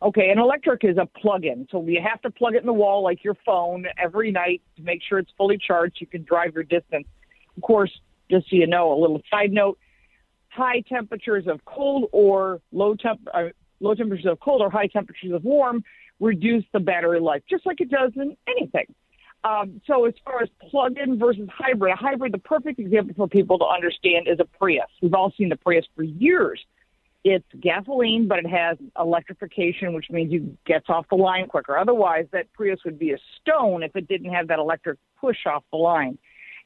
[0.00, 3.02] Okay, an electric is a plug-in, so you have to plug it in the wall
[3.02, 5.96] like your phone every night to make sure it's fully charged.
[5.98, 7.06] You can drive your distance.
[7.56, 7.90] Of course,
[8.30, 9.78] just so you know, a little side note:
[10.54, 13.44] high temperatures of cold or low temp uh,
[13.80, 15.82] low temperatures of cold or high temperatures of warm
[16.20, 18.86] reduce the battery life, just like it does in anything.
[19.42, 23.58] Um, so as far as plug-in versus hybrid, a hybrid, the perfect example for people
[23.58, 24.86] to understand is a Prius.
[25.02, 26.60] We've all seen the Prius for years.
[27.24, 31.76] It's gasoline, but it has electrification, which means you gets off the line quicker.
[31.76, 35.64] Otherwise, that Prius would be a stone if it didn't have that electric push off
[35.72, 36.16] the line.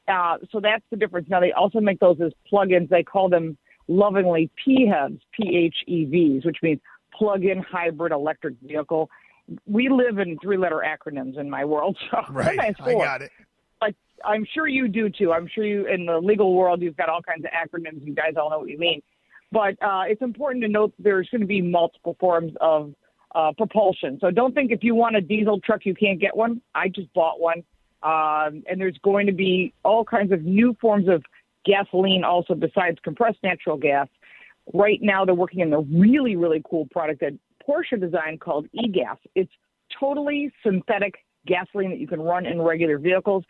[0.07, 1.27] Uh, so that's the difference.
[1.29, 2.89] Now they also make those as plug-ins.
[2.89, 3.57] They call them
[3.89, 6.79] lovingly PHEVs, P-H-E-Vs, which means
[7.13, 9.09] plug-in hybrid electric vehicle.
[9.65, 13.31] We live in three-letter acronyms in my world, so Right, sometimes I got it.
[13.81, 15.33] Like I'm sure you do too.
[15.33, 18.05] I'm sure you in the legal world you've got all kinds of acronyms.
[18.05, 19.01] You guys all know what you mean.
[19.51, 22.93] But uh, it's important to note there's going to be multiple forms of
[23.33, 24.19] uh, propulsion.
[24.21, 26.61] So don't think if you want a diesel truck you can't get one.
[26.75, 27.63] I just bought one,
[28.03, 31.23] um, and there's going to be all kinds of new forms of
[31.69, 34.07] gasoline also besides compressed natural gas.
[34.73, 37.33] Right now they're working on the really really cool product that
[37.65, 39.17] Porsche designed called e-gas.
[39.35, 39.51] It's
[39.99, 41.15] totally synthetic
[41.45, 43.43] gasoline that you can run in regular vehicles.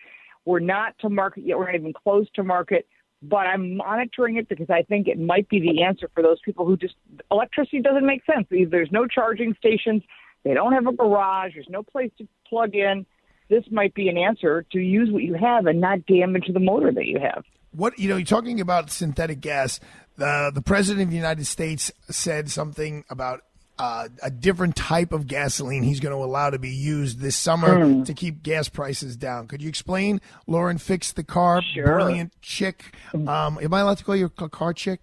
[0.45, 1.57] We're not to market yet.
[1.57, 2.88] We're not even close to market,
[3.22, 6.65] but I'm monitoring it because I think it might be the answer for those people
[6.65, 6.95] who just
[7.32, 8.47] electricity doesn't make sense.
[8.49, 10.01] There's no charging stations.
[10.43, 11.51] They don't have a garage.
[11.55, 13.05] There's no place to plug in.
[13.49, 16.91] This might be an answer to use what you have and not damage the motor
[16.91, 17.43] that you have.
[17.72, 19.80] What you know, you're talking about synthetic gas.
[20.17, 23.41] The the president of the United States said something about
[23.78, 27.86] uh, a different type of gasoline he's going to allow to be used this summer
[27.86, 28.03] Hmm.
[28.03, 29.47] to keep gas prices down.
[29.47, 30.20] Could you explain?
[30.47, 31.61] Lauren fixed the car.
[31.61, 31.86] Sure.
[31.86, 32.84] Brilliant chick.
[33.13, 34.99] Um, am I allowed to call you a car chick?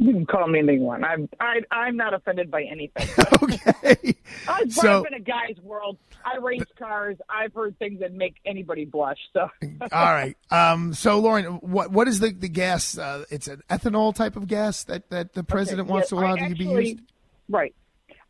[0.00, 1.02] You can call me anyone.
[1.02, 3.08] I'm I, I'm not offended by anything.
[3.42, 4.14] okay.
[4.46, 5.98] I was So- up in a guy's world.
[6.24, 7.16] I race cars.
[7.28, 9.18] I've heard things that make anybody blush.
[9.32, 9.48] So
[9.80, 10.36] All right.
[10.50, 12.96] Um, so, Lauren, what what is the the gas?
[12.96, 16.48] Uh, it's an ethanol type of gas that, that the president wants to allow I
[16.48, 17.00] to be used.
[17.48, 17.74] Right.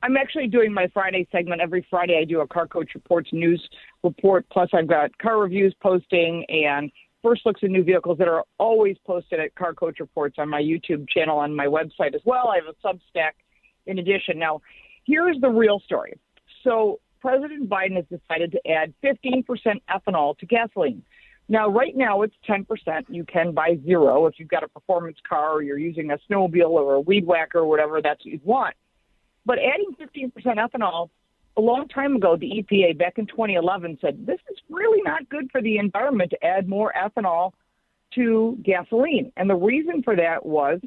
[0.03, 2.19] I'm actually doing my Friday segment every Friday.
[2.21, 3.69] I do a Car Coach Reports news
[4.05, 4.47] report.
[4.51, 6.91] Plus, I've got car reviews posting and
[7.23, 10.63] first looks at new vehicles that are always posted at Car Coach Reports on my
[10.63, 12.49] YouTube channel on my website as well.
[12.49, 13.33] I have a Substack
[13.87, 14.39] in addition.
[14.39, 14.61] Now,
[15.05, 16.19] here's the real story.
[16.65, 19.45] So, President Biden has decided to add 15%
[19.91, 21.03] ethanol to gasoline.
[21.49, 22.67] Now, right now it's 10%.
[23.09, 26.71] You can buy zero if you've got a performance car or you're using a snowmobile
[26.71, 28.75] or a weed whacker or whatever that's what you want.
[29.47, 31.09] But adding 15% ethanol,
[31.59, 35.51] a long time ago, the EPA back in 2011 said this is really not good
[35.51, 37.53] for the environment to add more ethanol
[38.15, 39.33] to gasoline.
[39.37, 40.81] And the reason for that was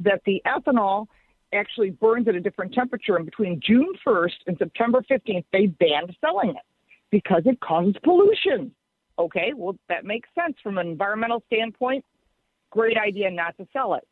[0.00, 1.06] that the ethanol
[1.52, 3.16] actually burns at a different temperature.
[3.16, 6.66] And between June 1st and September 15th, they banned selling it
[7.10, 8.72] because it causes pollution.
[9.18, 12.04] Okay, well, that makes sense from an environmental standpoint.
[12.70, 14.06] Great idea not to sell it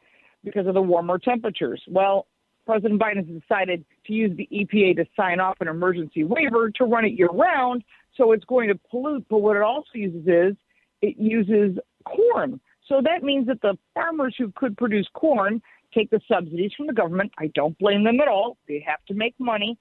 [0.45, 1.83] because of the warmer temperatures.
[1.89, 2.27] Well,
[2.69, 6.85] President Biden has decided to use the EPA to sign off an emergency waiver to
[6.85, 7.83] run it year round,
[8.15, 9.25] so it's going to pollute.
[9.31, 10.55] But what it also uses is
[11.01, 12.61] it uses corn.
[12.87, 15.63] So that means that the farmers who could produce corn
[15.95, 17.33] take the subsidies from the government.
[17.39, 18.59] I don't blame them at all.
[18.69, 19.79] They have to make money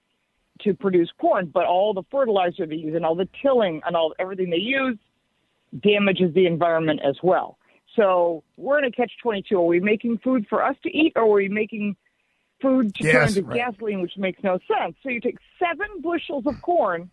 [0.62, 4.14] to produce corn, but all the fertilizer they use and all the tilling and all
[4.18, 4.98] everything they use
[5.84, 7.58] damages the environment as well.
[7.98, 9.58] So we're in a catch 22.
[9.58, 11.98] Are we making food for us to eat or are we making
[12.62, 13.56] food to Yes, turn to right.
[13.58, 14.96] gasoline, which makes no sense?
[15.04, 17.10] So you take seven bushels of corn,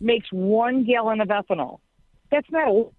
[0.00, 1.78] makes one gallon of ethanol.
[2.30, 2.92] That's not a lot.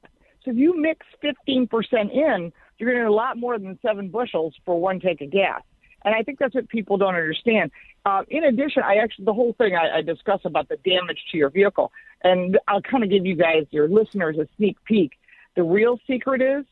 [0.43, 1.67] So if you mix 15%
[2.11, 5.31] in, you're going to get a lot more than seven bushels for one tank of
[5.31, 5.61] gas.
[6.05, 7.71] And I think that's what people don't understand.
[8.05, 11.37] Uh, in addition, I actually, the whole thing I, I discuss about the damage to
[11.37, 11.91] your vehicle.
[12.23, 15.11] And I'll kind of give you guys, your listeners, a sneak peek.
[15.57, 16.65] The real secret is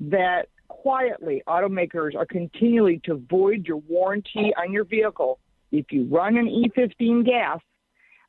[0.00, 5.38] that quietly automakers are continually to void your warranty on your vehicle
[5.72, 7.60] if you run an E15 gas.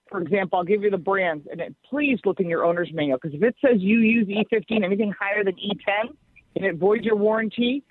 [0.09, 3.19] For example, I'll give you the brands, and it, please look in your owner's manual
[3.21, 6.15] because if it says you use E15, anything higher than E10,
[6.55, 7.83] and it voids your warranty,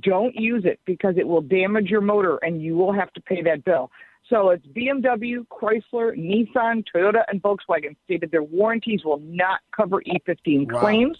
[0.00, 3.42] don't use it because it will damage your motor and you will have to pay
[3.42, 3.90] that bill.
[4.28, 10.70] So it's BMW, Chrysler, Nissan, Toyota, and Volkswagen stated their warranties will not cover E15
[10.70, 10.80] Wow.
[10.80, 11.18] claims.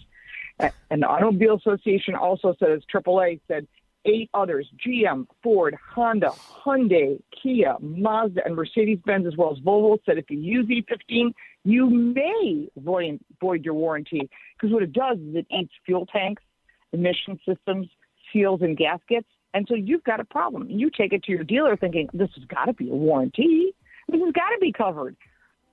[0.59, 3.67] A- And the Automobile Association also says, AAA said,
[4.05, 6.33] eight others GM, Ford, Honda,
[6.65, 11.33] Hyundai, Kia, Mazda, and Mercedes Benz, as well as Volvo, said if you use E15,
[11.63, 14.29] you may void, void your warranty.
[14.55, 16.43] Because what it does is it eats fuel tanks,
[16.91, 17.87] emission systems,
[18.31, 19.27] seals, and gaskets.
[19.53, 20.69] And so you've got a problem.
[20.69, 23.73] You take it to your dealer thinking, this has got to be a warranty.
[24.09, 25.15] This has got to be covered.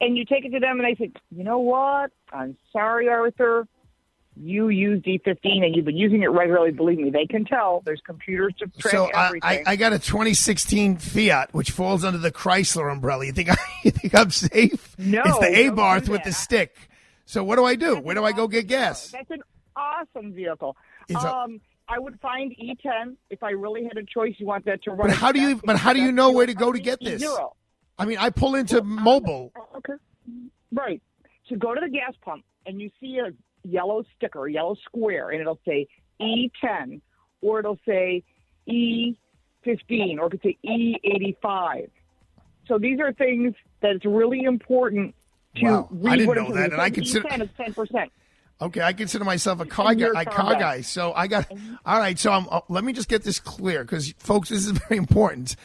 [0.00, 2.10] And you take it to them and they say, you know what?
[2.32, 3.66] I'm sorry, Arthur
[4.40, 7.82] you use E15 and you've been using it regularly, believe me, they can tell.
[7.84, 9.64] There's computers to track So I, everything.
[9.66, 13.26] I, I got a 2016 Fiat, which falls under the Chrysler umbrella.
[13.26, 14.98] You think I, you think I'm safe?
[14.98, 16.74] No, it's the Abarth with the stick.
[17.26, 17.96] So what do I do?
[17.96, 19.10] Where do I go get gas?
[19.10, 19.42] That's an
[19.76, 20.76] awesome vehicle.
[21.08, 24.34] It's um, I would find E10 if I really had a choice.
[24.38, 25.08] You want that to run.
[25.08, 25.60] But how do you?
[25.62, 27.22] But how do you know where to go to get this?
[27.22, 27.50] E0.
[27.98, 29.50] I mean, I pull into Mobil.
[29.76, 29.92] Okay.
[30.72, 31.02] Right.
[31.48, 33.30] So go to the gas pump and you see a
[33.64, 35.86] yellow sticker, yellow square, and it'll say
[36.20, 37.00] E10
[37.42, 38.22] or it'll say
[38.68, 41.90] E15 or it could say E85.
[42.66, 45.14] So these are things that it's really important
[45.56, 45.88] to Wow.
[45.90, 48.10] read I didn't what know that, and I E10 consider- is 10%.
[48.62, 50.20] Okay, I consider myself a car guy.
[50.20, 50.82] A car guy.
[50.82, 51.50] So I got.
[51.86, 52.18] All right.
[52.18, 52.46] So I'm.
[52.50, 55.56] uh, let me just get this clear, because folks, this is very important.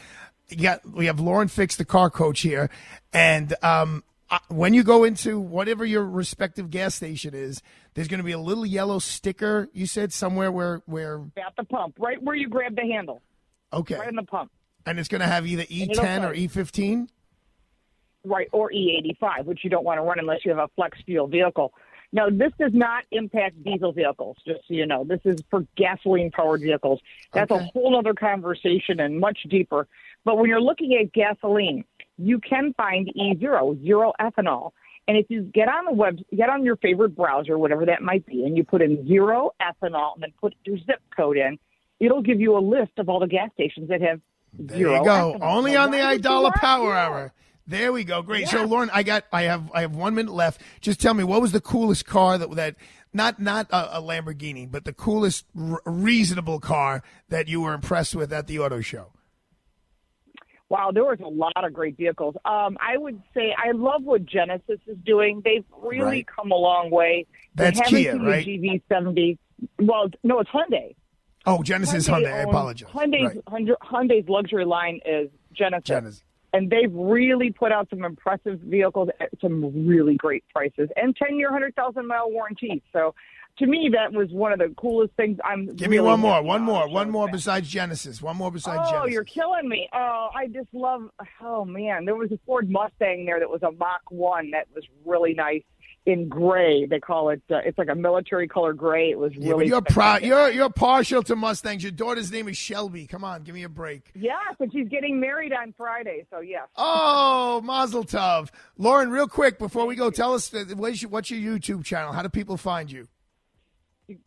[0.58, 0.80] Got.
[0.90, 2.70] We have Lauren Fix, the car coach here,
[3.12, 7.62] and um, uh, when you go into whatever your respective gas station is,
[7.94, 9.68] there's going to be a little yellow sticker.
[9.72, 11.20] You said somewhere where where.
[11.36, 13.22] At the pump, right where you grab the handle.
[13.72, 13.96] Okay.
[13.96, 14.50] Right in the pump.
[14.84, 17.08] And it's going to have either E10 or E15.
[18.24, 21.26] right, or E85, which you don't want to run unless you have a flex fuel
[21.26, 21.72] vehicle.
[22.12, 25.04] Now, this does not impact diesel vehicles, just so you know.
[25.04, 27.00] This is for gasoline powered vehicles.
[27.32, 29.88] That's a whole other conversation and much deeper.
[30.24, 31.84] But when you're looking at gasoline,
[32.18, 34.72] you can find E0, zero ethanol.
[35.08, 38.26] And if you get on the web, get on your favorite browser, whatever that might
[38.26, 41.58] be, and you put in zero ethanol and then put your zip code in,
[42.00, 44.20] it'll give you a list of all the gas stations that have
[44.58, 45.34] There zero you go.
[45.38, 45.42] ethanol.
[45.42, 46.94] Only Now, on the why would you Aidala Power?
[46.96, 47.32] Hour.
[47.68, 48.22] There we go.
[48.22, 48.48] Great.
[48.48, 50.60] So Lauren, I got I have I have 1 minute left.
[50.80, 52.76] Just tell me what was the coolest car that that
[53.12, 58.14] not not a, a Lamborghini, but the coolest r- reasonable car that you were impressed
[58.14, 59.12] with at the auto show.
[60.68, 62.34] Wow, there was a lot of great vehicles.
[62.44, 65.40] Um, I would say I love what Genesis is doing.
[65.44, 66.26] They've really Right.
[66.26, 67.26] come a long way.
[67.54, 68.44] That's Kia, right?
[68.44, 68.58] The
[68.90, 69.38] GV70.
[69.78, 70.96] Well, no, it's Hyundai.
[71.46, 72.32] Oh, Genesis Hyundai.
[72.32, 72.88] I owns- apologize.
[72.88, 73.68] Hyundai's, Right.
[73.80, 75.86] Hyundai's luxury line is Genesis.
[75.86, 76.22] Genesis.
[76.52, 81.36] And they've really put out some impressive vehicles at some really great prices and 10
[81.36, 82.80] year, 100,000 mile warranties.
[82.92, 83.14] So
[83.58, 85.38] to me, that was one of the coolest things.
[85.44, 86.42] I'm Give me one more.
[86.42, 86.88] One more.
[86.88, 88.20] One more besides Genesis.
[88.20, 88.92] One more besides Genesis.
[88.92, 89.12] Oh, Genesis.
[89.14, 89.88] you're killing me.
[89.92, 91.02] Oh, I just love.
[91.40, 94.84] Oh man, there was a Ford Mustang there that was a Mach One that was
[95.04, 95.62] really nice
[96.04, 96.86] in gray.
[96.86, 97.42] They call it.
[97.50, 99.10] Uh, it's like a military color gray.
[99.10, 99.66] It was Yeah, really.
[99.68, 100.22] you're proud.
[100.22, 101.82] You're you're partial to Mustangs.
[101.82, 103.06] Your daughter's name is Shelby.
[103.06, 104.10] Come on, give me a break.
[104.14, 106.26] Yes, and she's getting married on Friday.
[106.30, 106.68] So yes.
[106.76, 108.50] Oh, Mazel Tov.
[108.78, 112.12] Lauren, real quick before we go, tell us uh, what's your, what's your YouTube channel?
[112.12, 113.08] How do people find you?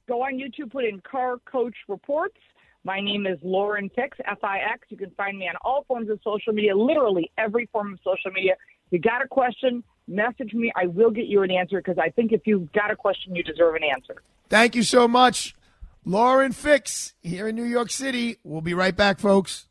[0.07, 2.37] Go on YouTube, put in Car Coach Reports.
[2.83, 4.87] My name is Lauren Fix, F I X.
[4.89, 8.31] You can find me on all forms of social media, literally every form of social
[8.31, 8.53] media.
[8.87, 10.71] If you got a question, message me.
[10.75, 13.43] I will get you an answer because I think if you've got a question, you
[13.43, 14.21] deserve an answer.
[14.49, 15.55] Thank you so much.
[16.03, 18.37] Lauren Fix here in New York City.
[18.43, 19.68] We'll be right back, folks.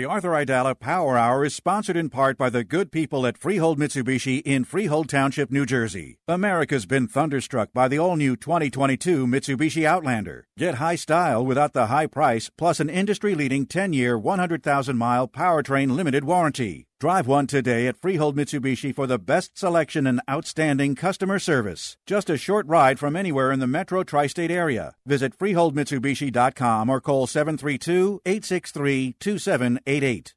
[0.00, 3.78] The Arthur Aidala Power Hour is sponsored in part by the good people at Freehold
[3.78, 6.16] Mitsubishi in Freehold Township, New Jersey.
[6.26, 10.48] America's been thunderstruck by the all new 2022 Mitsubishi Outlander.
[10.56, 15.28] Get high style without the high price, plus an industry leading 10 year, 100,000 mile
[15.28, 16.86] powertrain limited warranty.
[17.00, 21.96] Drive one today at Freehold Mitsubishi for the best selection and outstanding customer service.
[22.04, 24.92] Just a short ride from anywhere in the metro tri state area.
[25.06, 30.34] Visit FreeholdMitsubishi.com or call 732 863 2788.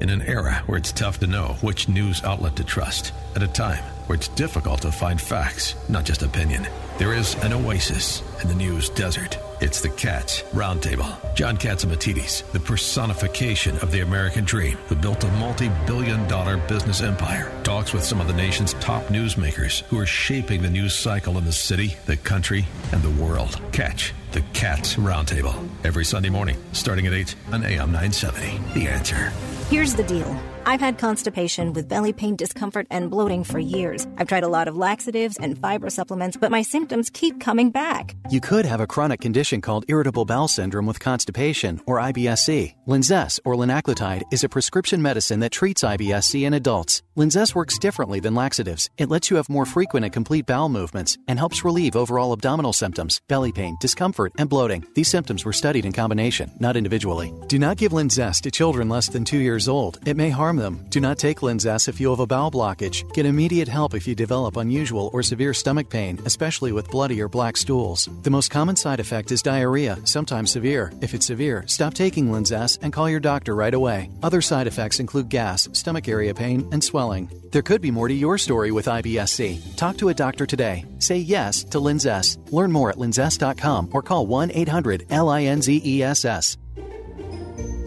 [0.00, 3.48] In an era where it's tough to know which news outlet to trust, at a
[3.48, 8.48] time where it's difficult to find facts, not just opinion, there is an oasis in
[8.48, 9.36] the news desert.
[9.60, 11.34] It's the Cats Roundtable.
[11.34, 17.50] John Catsimatidis, the personification of the American dream, who built a multi-billion dollar business empire,
[17.64, 21.44] talks with some of the nation's top newsmakers who are shaping the news cycle in
[21.44, 23.60] the city, the country, and the world.
[23.72, 28.60] Catch the Cats Roundtable every Sunday morning, starting at 8 on AM 970.
[28.78, 29.32] The Answer.
[29.70, 30.40] Here's the deal.
[30.68, 34.06] I've had constipation with belly pain, discomfort, and bloating for years.
[34.18, 38.14] I've tried a lot of laxatives and fiber supplements, but my symptoms keep coming back.
[38.28, 42.74] You could have a chronic condition condition called irritable bowel syndrome with constipation, or IBS-C.
[42.86, 47.02] Linzess, or linaclotide, is a prescription medicine that treats IBS-C in adults.
[47.16, 48.90] Linzess works differently than laxatives.
[48.98, 52.72] It lets you have more frequent and complete bowel movements and helps relieve overall abdominal
[52.72, 54.84] symptoms, belly pain, discomfort, and bloating.
[54.94, 57.32] These symptoms were studied in combination, not individually.
[57.48, 59.98] Do not give Linzess to children less than two years old.
[60.06, 60.86] It may harm them.
[60.90, 63.02] Do not take Linzess if you have a bowel blockage.
[63.14, 67.28] Get immediate help if you develop unusual or severe stomach pain, especially with bloody or
[67.28, 68.08] black stools.
[68.22, 70.92] The most common side effect is diarrhea, sometimes severe.
[71.00, 74.10] If it's severe, stop taking Linzess and call your doctor right away.
[74.22, 77.30] Other side effects include gas, stomach area pain, and swelling.
[77.52, 79.60] There could be more to your story with IBS-C.
[79.76, 80.84] Talk to a doctor today.
[80.98, 82.38] Say yes to Linzess.
[82.52, 86.56] Learn more at linzess.com or call 1-800-LINZESS.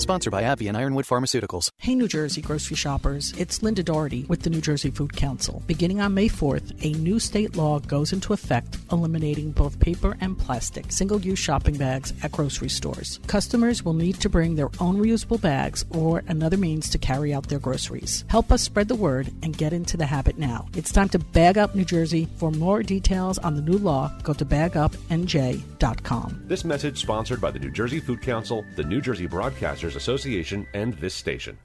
[0.01, 1.69] Sponsored by AbbVie and Ironwood Pharmaceuticals.
[1.77, 3.35] Hey, New Jersey grocery shoppers.
[3.37, 5.61] It's Linda Doherty with the New Jersey Food Council.
[5.67, 10.35] Beginning on May 4th, a new state law goes into effect eliminating both paper and
[10.39, 13.19] plastic single use shopping bags at grocery stores.
[13.27, 17.47] Customers will need to bring their own reusable bags or another means to carry out
[17.47, 18.25] their groceries.
[18.27, 20.67] Help us spread the word and get into the habit now.
[20.75, 22.27] It's time to bag up New Jersey.
[22.37, 26.41] For more details on the new law, go to bagupnj.com.
[26.47, 30.93] This message sponsored by the New Jersey Food Council, the New Jersey Broadcasters Association, and
[30.95, 31.57] this station.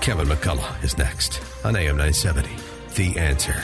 [0.00, 2.48] Kevin McCullough is next on AM 970.
[2.94, 3.62] The answer.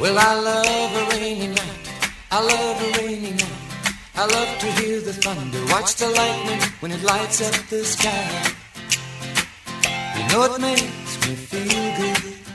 [0.00, 1.90] Well, I love a rainy night.
[2.30, 3.62] I love a rainy night.
[4.14, 8.52] I love to hear the thunder, watch the lightning when it lights up the sky.
[10.16, 12.51] You know it makes me feel good.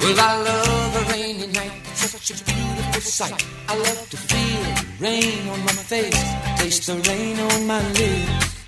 [0.00, 3.46] Well, I love a rainy night, such a beautiful sight.
[3.68, 6.16] I love to feel the rain on my face,
[6.58, 8.64] taste the rain on my lips.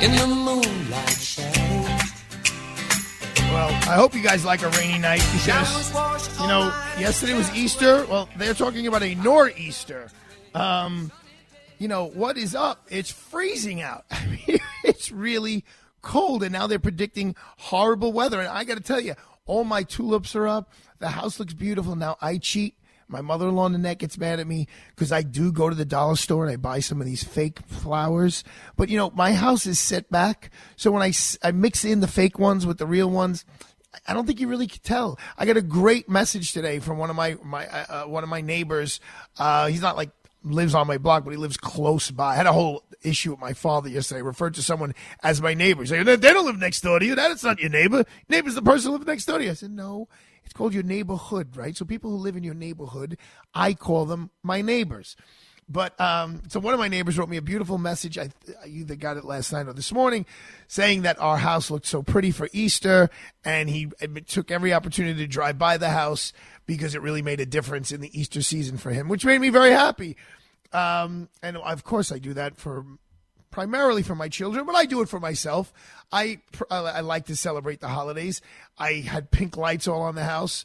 [0.00, 2.12] In the moonlight shadows.
[3.52, 5.92] Well, I hope you guys like a rainy night because,
[6.40, 8.06] you know, yesterday was Easter.
[8.06, 10.10] Well, they're talking about a nor'easter.
[10.54, 11.12] Um,
[11.78, 12.86] you know, what is up?
[12.88, 14.06] It's freezing out.
[14.10, 15.66] I mean, it's really
[16.00, 18.40] cold, and now they're predicting horrible weather.
[18.40, 19.14] And I got to tell you,
[19.46, 20.72] all my tulips are up.
[20.98, 21.96] The house looks beautiful.
[21.96, 22.76] Now I cheat.
[23.08, 25.84] My mother in law neck gets mad at me because I do go to the
[25.84, 28.42] dollar store and I buy some of these fake flowers.
[28.76, 30.50] But, you know, my house is set back.
[30.76, 31.12] So when I,
[31.42, 33.44] I mix in the fake ones with the real ones,
[34.08, 35.18] I don't think you really can tell.
[35.36, 38.30] I got a great message today from one of my, my uh, uh, one of
[38.30, 38.98] my neighbors.
[39.38, 40.10] Uh, he's not like
[40.44, 42.32] lives on my block, but he lives close by.
[42.32, 44.20] I had a whole issue with my father yesterday.
[44.20, 45.82] I referred to someone as my neighbor.
[45.82, 47.14] He's like, they don't live next door to you.
[47.14, 48.04] That's not your neighbor.
[48.28, 49.50] Neighbor's the person who lives next door to you.
[49.50, 50.08] I said, no,
[50.44, 51.76] it's called your neighborhood, right?
[51.76, 53.18] So people who live in your neighborhood,
[53.54, 55.16] I call them my neighbors.
[55.68, 58.18] But um, so one of my neighbors wrote me a beautiful message.
[58.18, 58.30] I,
[58.62, 60.26] I either got it last night or this morning,
[60.66, 63.08] saying that our house looked so pretty for Easter,
[63.44, 63.88] and he
[64.26, 66.32] took every opportunity to drive by the house
[66.66, 69.48] because it really made a difference in the Easter season for him, which made me
[69.48, 70.16] very happy.
[70.72, 72.84] Um, and of course, I do that for
[73.50, 75.72] primarily for my children, but I do it for myself.
[76.10, 76.40] I
[76.70, 78.40] I like to celebrate the holidays.
[78.78, 80.64] I had pink lights all on the house.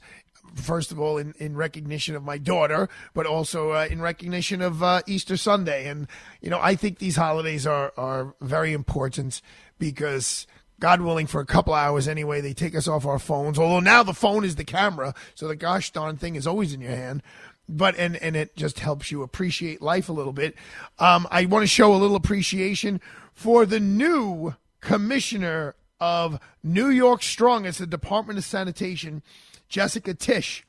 [0.55, 4.81] First of all, in, in recognition of my daughter, but also uh, in recognition of
[4.81, 5.87] uh, Easter Sunday.
[5.87, 6.07] And,
[6.41, 9.41] you know, I think these holidays are, are very important
[9.77, 10.47] because
[10.79, 13.57] God willing, for a couple hours anyway, they take us off our phones.
[13.57, 16.81] Although now the phone is the camera, so the gosh darn thing is always in
[16.81, 17.23] your hand.
[17.69, 20.55] But and and it just helps you appreciate life a little bit.
[20.99, 23.01] Um, I want to show a little appreciation
[23.33, 29.21] for the new commissioner of New York Strongest, the Department of Sanitation,
[29.69, 30.63] Jessica Tisch.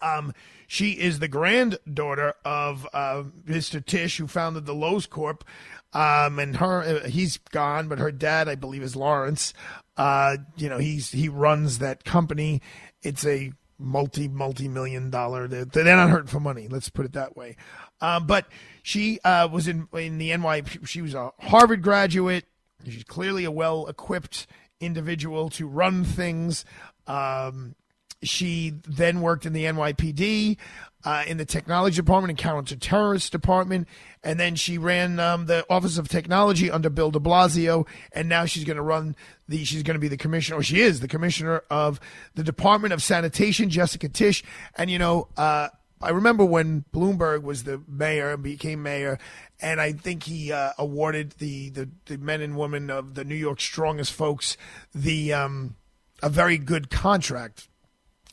[0.00, 0.32] Um,
[0.66, 3.84] she is the granddaughter of uh, Mr.
[3.84, 5.44] Tisch, who founded the Loews Corp.
[5.92, 9.52] Um, and her, uh, he's gone, but her dad, I believe, is Lawrence.
[9.96, 12.62] Uh, you know, he's he runs that company.
[13.02, 15.48] It's a multi multi million dollar.
[15.48, 16.68] They're, they're not hurting for money.
[16.68, 17.56] Let's put it that way.
[18.00, 18.46] Um, but
[18.82, 20.62] she uh, was in in the NY.
[20.84, 22.44] She was a Harvard graduate.
[22.88, 24.46] She's clearly a well equipped
[24.80, 26.64] individual to run things.
[27.06, 27.74] Um,
[28.22, 30.56] she then worked in the NYPD,
[31.04, 33.88] uh, in the technology department and counterterrorist department,
[34.22, 38.44] and then she ran um, the Office of Technology under Bill De Blasio, and now
[38.44, 39.16] she's going to run
[39.48, 39.64] the.
[39.64, 42.00] She's going to be the commissioner, or she is the commissioner of
[42.34, 44.42] the Department of Sanitation, Jessica Tisch,
[44.76, 45.28] and you know.
[45.36, 45.68] Uh,
[46.02, 49.18] I remember when Bloomberg was the mayor and became mayor,
[49.60, 53.34] and I think he uh, awarded the, the, the men and women of the New
[53.34, 54.56] York strongest folks
[54.94, 55.76] the um,
[56.22, 57.68] a very good contract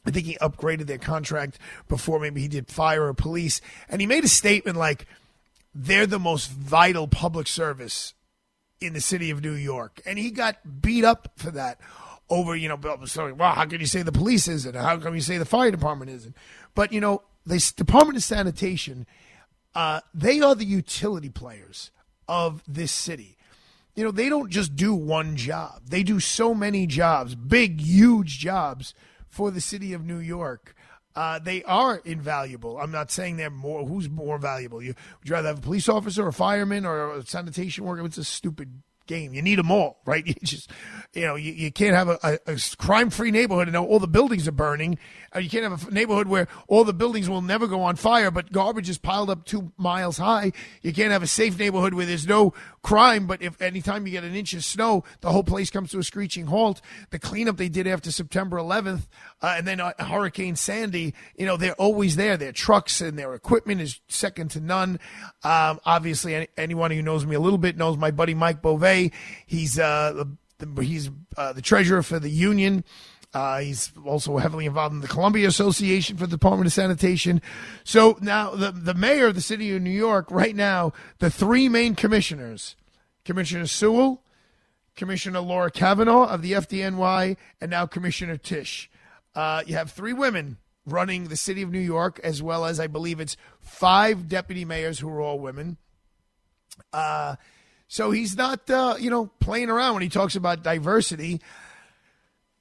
[0.08, 3.60] I think he upgraded their contract before maybe he did fire or police.
[3.89, 5.05] And he made a statement like,
[5.76, 8.14] they're the most vital public service
[8.80, 10.01] in the city of New York.
[10.05, 11.80] And he got beat up for that
[12.30, 14.76] over, you know, well, how can you say the police isn't?
[14.76, 16.36] How can you say the fire department isn't?
[16.74, 19.05] But, you know, the Department of Sanitation,
[19.76, 21.91] uh, they are the utility players
[22.30, 23.38] of this city.
[23.93, 28.39] You know, they don't just do one job, they do so many jobs, big, huge
[28.39, 28.93] jobs
[29.38, 30.73] for the city of New York.
[31.15, 32.79] Uh, they are invaluable.
[32.79, 33.85] I'm not saying they're more.
[33.85, 34.81] Who's more valuable?
[34.81, 38.03] You would you rather have a police officer, or a fireman, or a sanitation worker?
[38.03, 39.34] It's a stupid game.
[39.34, 40.26] You need them all, right?
[40.26, 40.72] You just,
[41.14, 44.47] you know, you, you can't have a, a, a crime-free neighborhood and all the buildings
[44.47, 44.97] are burning.
[45.36, 48.32] Uh, you can't have a neighborhood where all the buildings will never go on fire,
[48.32, 50.51] but garbage is piled up two miles high.
[50.82, 54.24] You can't have a safe neighborhood where there's no crime, but if anytime you get
[54.24, 56.82] an inch of snow, the whole place comes to a screeching halt.
[57.10, 59.08] The cleanup they did after September 11th,
[59.41, 62.38] uh, and then uh, Hurricane Sandy, you know, they're always there.
[62.38, 64.99] Their trucks and their equipment is second to none.
[65.43, 68.97] Um, obviously, any, anyone who knows me a little bit knows my buddy Mike Beauvais.
[69.45, 70.26] He's uh,
[70.60, 72.84] the, he's uh, the treasurer for the union.
[73.34, 77.41] Uh, he's also heavily involved in the Columbia Association for the Department of Sanitation.
[77.84, 81.70] So now the the mayor of the city of New York right now, the three
[81.70, 82.76] main commissioners,
[83.26, 84.24] Commissioner Sewell,
[84.95, 88.89] Commissioner Laura Kavanagh of the FDNY, and now Commissioner Tisch.
[89.36, 92.88] Uh, you have three women running the city of New York, as well as I
[92.88, 95.78] believe it's five deputy mayors who are all women.
[96.93, 97.36] Uh,
[97.88, 101.41] so he's not, uh, you know, playing around when he talks about diversity.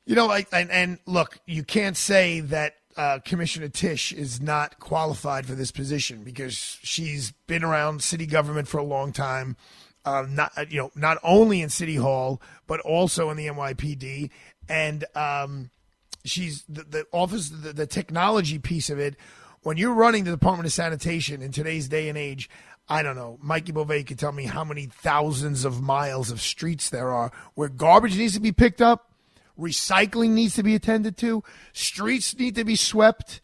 [0.05, 4.79] You know, I, and, and look, you can't say that uh, Commissioner Tisch is not
[4.79, 9.57] qualified for this position because she's been around city government for a long time.
[10.05, 14.31] Uh, not you know not only in City Hall but also in the NYPD,
[14.69, 15.71] and um,
[16.25, 19.17] she's the, the office the, the technology piece of it.
[19.63, 22.49] When you're running the Department of Sanitation in today's day and age,
[22.89, 23.39] I don't know.
[23.43, 27.69] Mikey Beauvais could tell me how many thousands of miles of streets there are where
[27.69, 29.11] garbage needs to be picked up,
[29.59, 33.41] recycling needs to be attended to, streets need to be swept,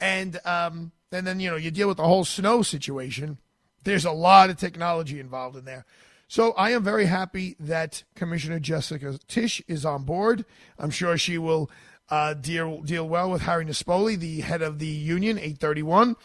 [0.00, 3.38] and um, and then you know you deal with the whole snow situation.
[3.82, 5.84] There's a lot of technology involved in there.
[6.28, 10.44] So I am very happy that Commissioner Jessica Tisch is on board.
[10.78, 11.70] I'm sure she will
[12.10, 16.16] uh, deal deal well with Harry Nespoli, the head of the union, 831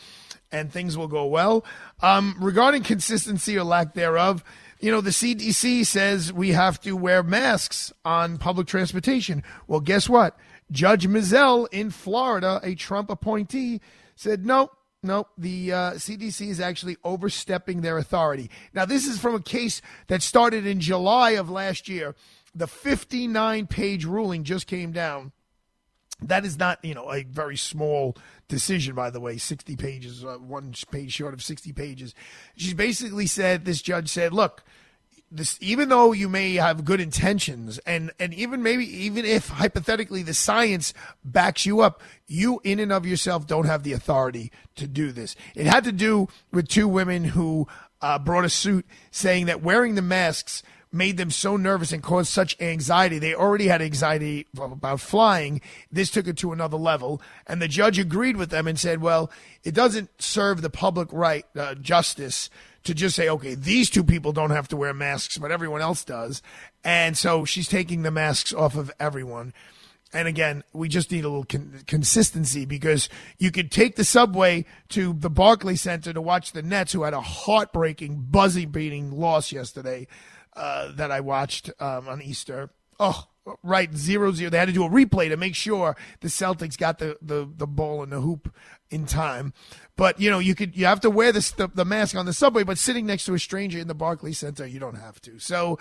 [0.52, 1.64] and things will go well.
[2.02, 4.44] Um, regarding consistency or lack thereof,
[4.80, 9.44] you know, the CDC says we have to wear masks on public transportation.
[9.68, 10.38] Well, guess what?
[10.72, 13.82] Judge Mizelle in Florida, a Trump appointee,
[14.16, 14.72] said no,
[15.02, 18.50] no, the uh, CDC is actually overstepping their authority.
[18.74, 22.16] Now, this is from a case that started in July of last year.
[22.54, 25.32] The 59 page ruling just came down.
[26.22, 28.18] That is not, you know, a very small
[28.48, 32.14] decision, by the way, 60 pages, uh, one page short of 60 pages.
[32.56, 34.64] She basically said, this judge said, look,
[35.32, 40.24] this, even though you may have good intentions and, and even maybe even if hypothetically
[40.24, 40.94] the science
[41.24, 45.36] backs you up, you in and of yourself don't have the authority to do this.
[45.56, 47.68] It had to do with two women who
[48.02, 52.32] uh, brought a suit saying that wearing the masks– made them so nervous and caused
[52.32, 53.20] such anxiety.
[53.20, 55.62] They already had anxiety about flying.
[55.92, 57.22] This took it to another level.
[57.46, 59.32] And the judge agreed with them and said, well,
[59.64, 62.50] it doesn't serve the public right, uh, justice
[62.84, 66.04] to just say, okay, these two people don't have to wear masks, but everyone else
[66.04, 66.42] does.
[66.84, 69.54] And so she's taking the masks off of everyone.
[70.12, 74.66] And again, we just need a little con- consistency because you could take the subway
[74.90, 79.52] to the Barclay Center to watch the Nets, who had a heartbreaking, buzzy beating loss
[79.52, 80.08] yesterday.
[80.60, 82.70] Uh, that I watched um, on Easter.
[83.00, 83.30] Oh,
[83.64, 84.50] right, zero zero.
[84.50, 87.66] They had to do a replay to make sure the Celtics got the, the, the
[87.66, 88.54] ball in the hoop
[88.92, 89.54] in time.
[89.96, 92.34] But you know, you could you have to wear this, the the mask on the
[92.34, 95.40] subway, but sitting next to a stranger in the Barclays Center, you don't have to.
[95.40, 95.80] So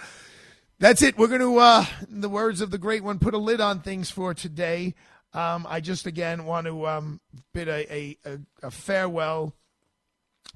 [0.79, 1.19] that's it.
[1.19, 3.81] We're going to, uh, in the words of the great one, put a lid on
[3.81, 4.95] things for today.
[5.33, 7.21] Um, I just again want to um,
[7.53, 8.17] bid a, a,
[8.63, 9.55] a, farewell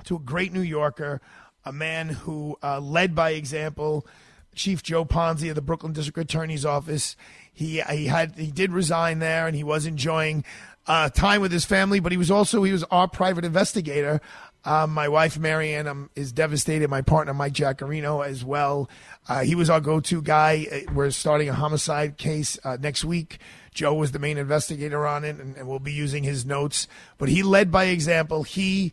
[0.04, 1.20] to a great New Yorker
[1.64, 4.06] a man who uh, led by example.
[4.54, 7.16] Chief Joe Ponzi of the Brooklyn District Attorney's Office.
[7.52, 10.44] He he had he did resign there, and he was enjoying
[10.86, 12.00] uh, time with his family.
[12.00, 14.20] But he was also he was our private investigator.
[14.64, 16.88] Um, my wife Marianne um, is devastated.
[16.88, 18.88] My partner Mike Jaccarino as well.
[19.28, 20.66] Uh, he was our go-to guy.
[20.70, 23.38] Uh, we're starting a homicide case uh, next week.
[23.74, 26.86] Joe was the main investigator on it, and, and we'll be using his notes.
[27.18, 28.44] But he led by example.
[28.44, 28.92] He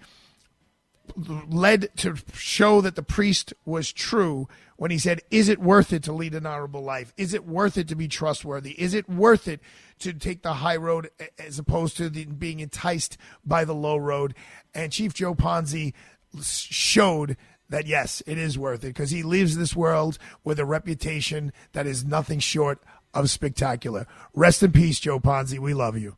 [1.17, 4.47] led to show that the priest was true
[4.77, 7.13] when he said, Is it worth it to lead an honorable life?
[7.17, 8.71] Is it worth it to be trustworthy?
[8.81, 9.59] Is it worth it
[9.99, 14.33] to take the high road as opposed to the, being enticed by the low road?
[14.73, 15.93] And Chief Joe Ponzi
[16.41, 17.37] showed
[17.69, 21.85] that yes, it is worth it because he leaves this world with a reputation that
[21.85, 22.81] is nothing short
[23.13, 24.07] of spectacular.
[24.33, 25.59] Rest in peace, Joe Ponzi.
[25.59, 26.17] We love you.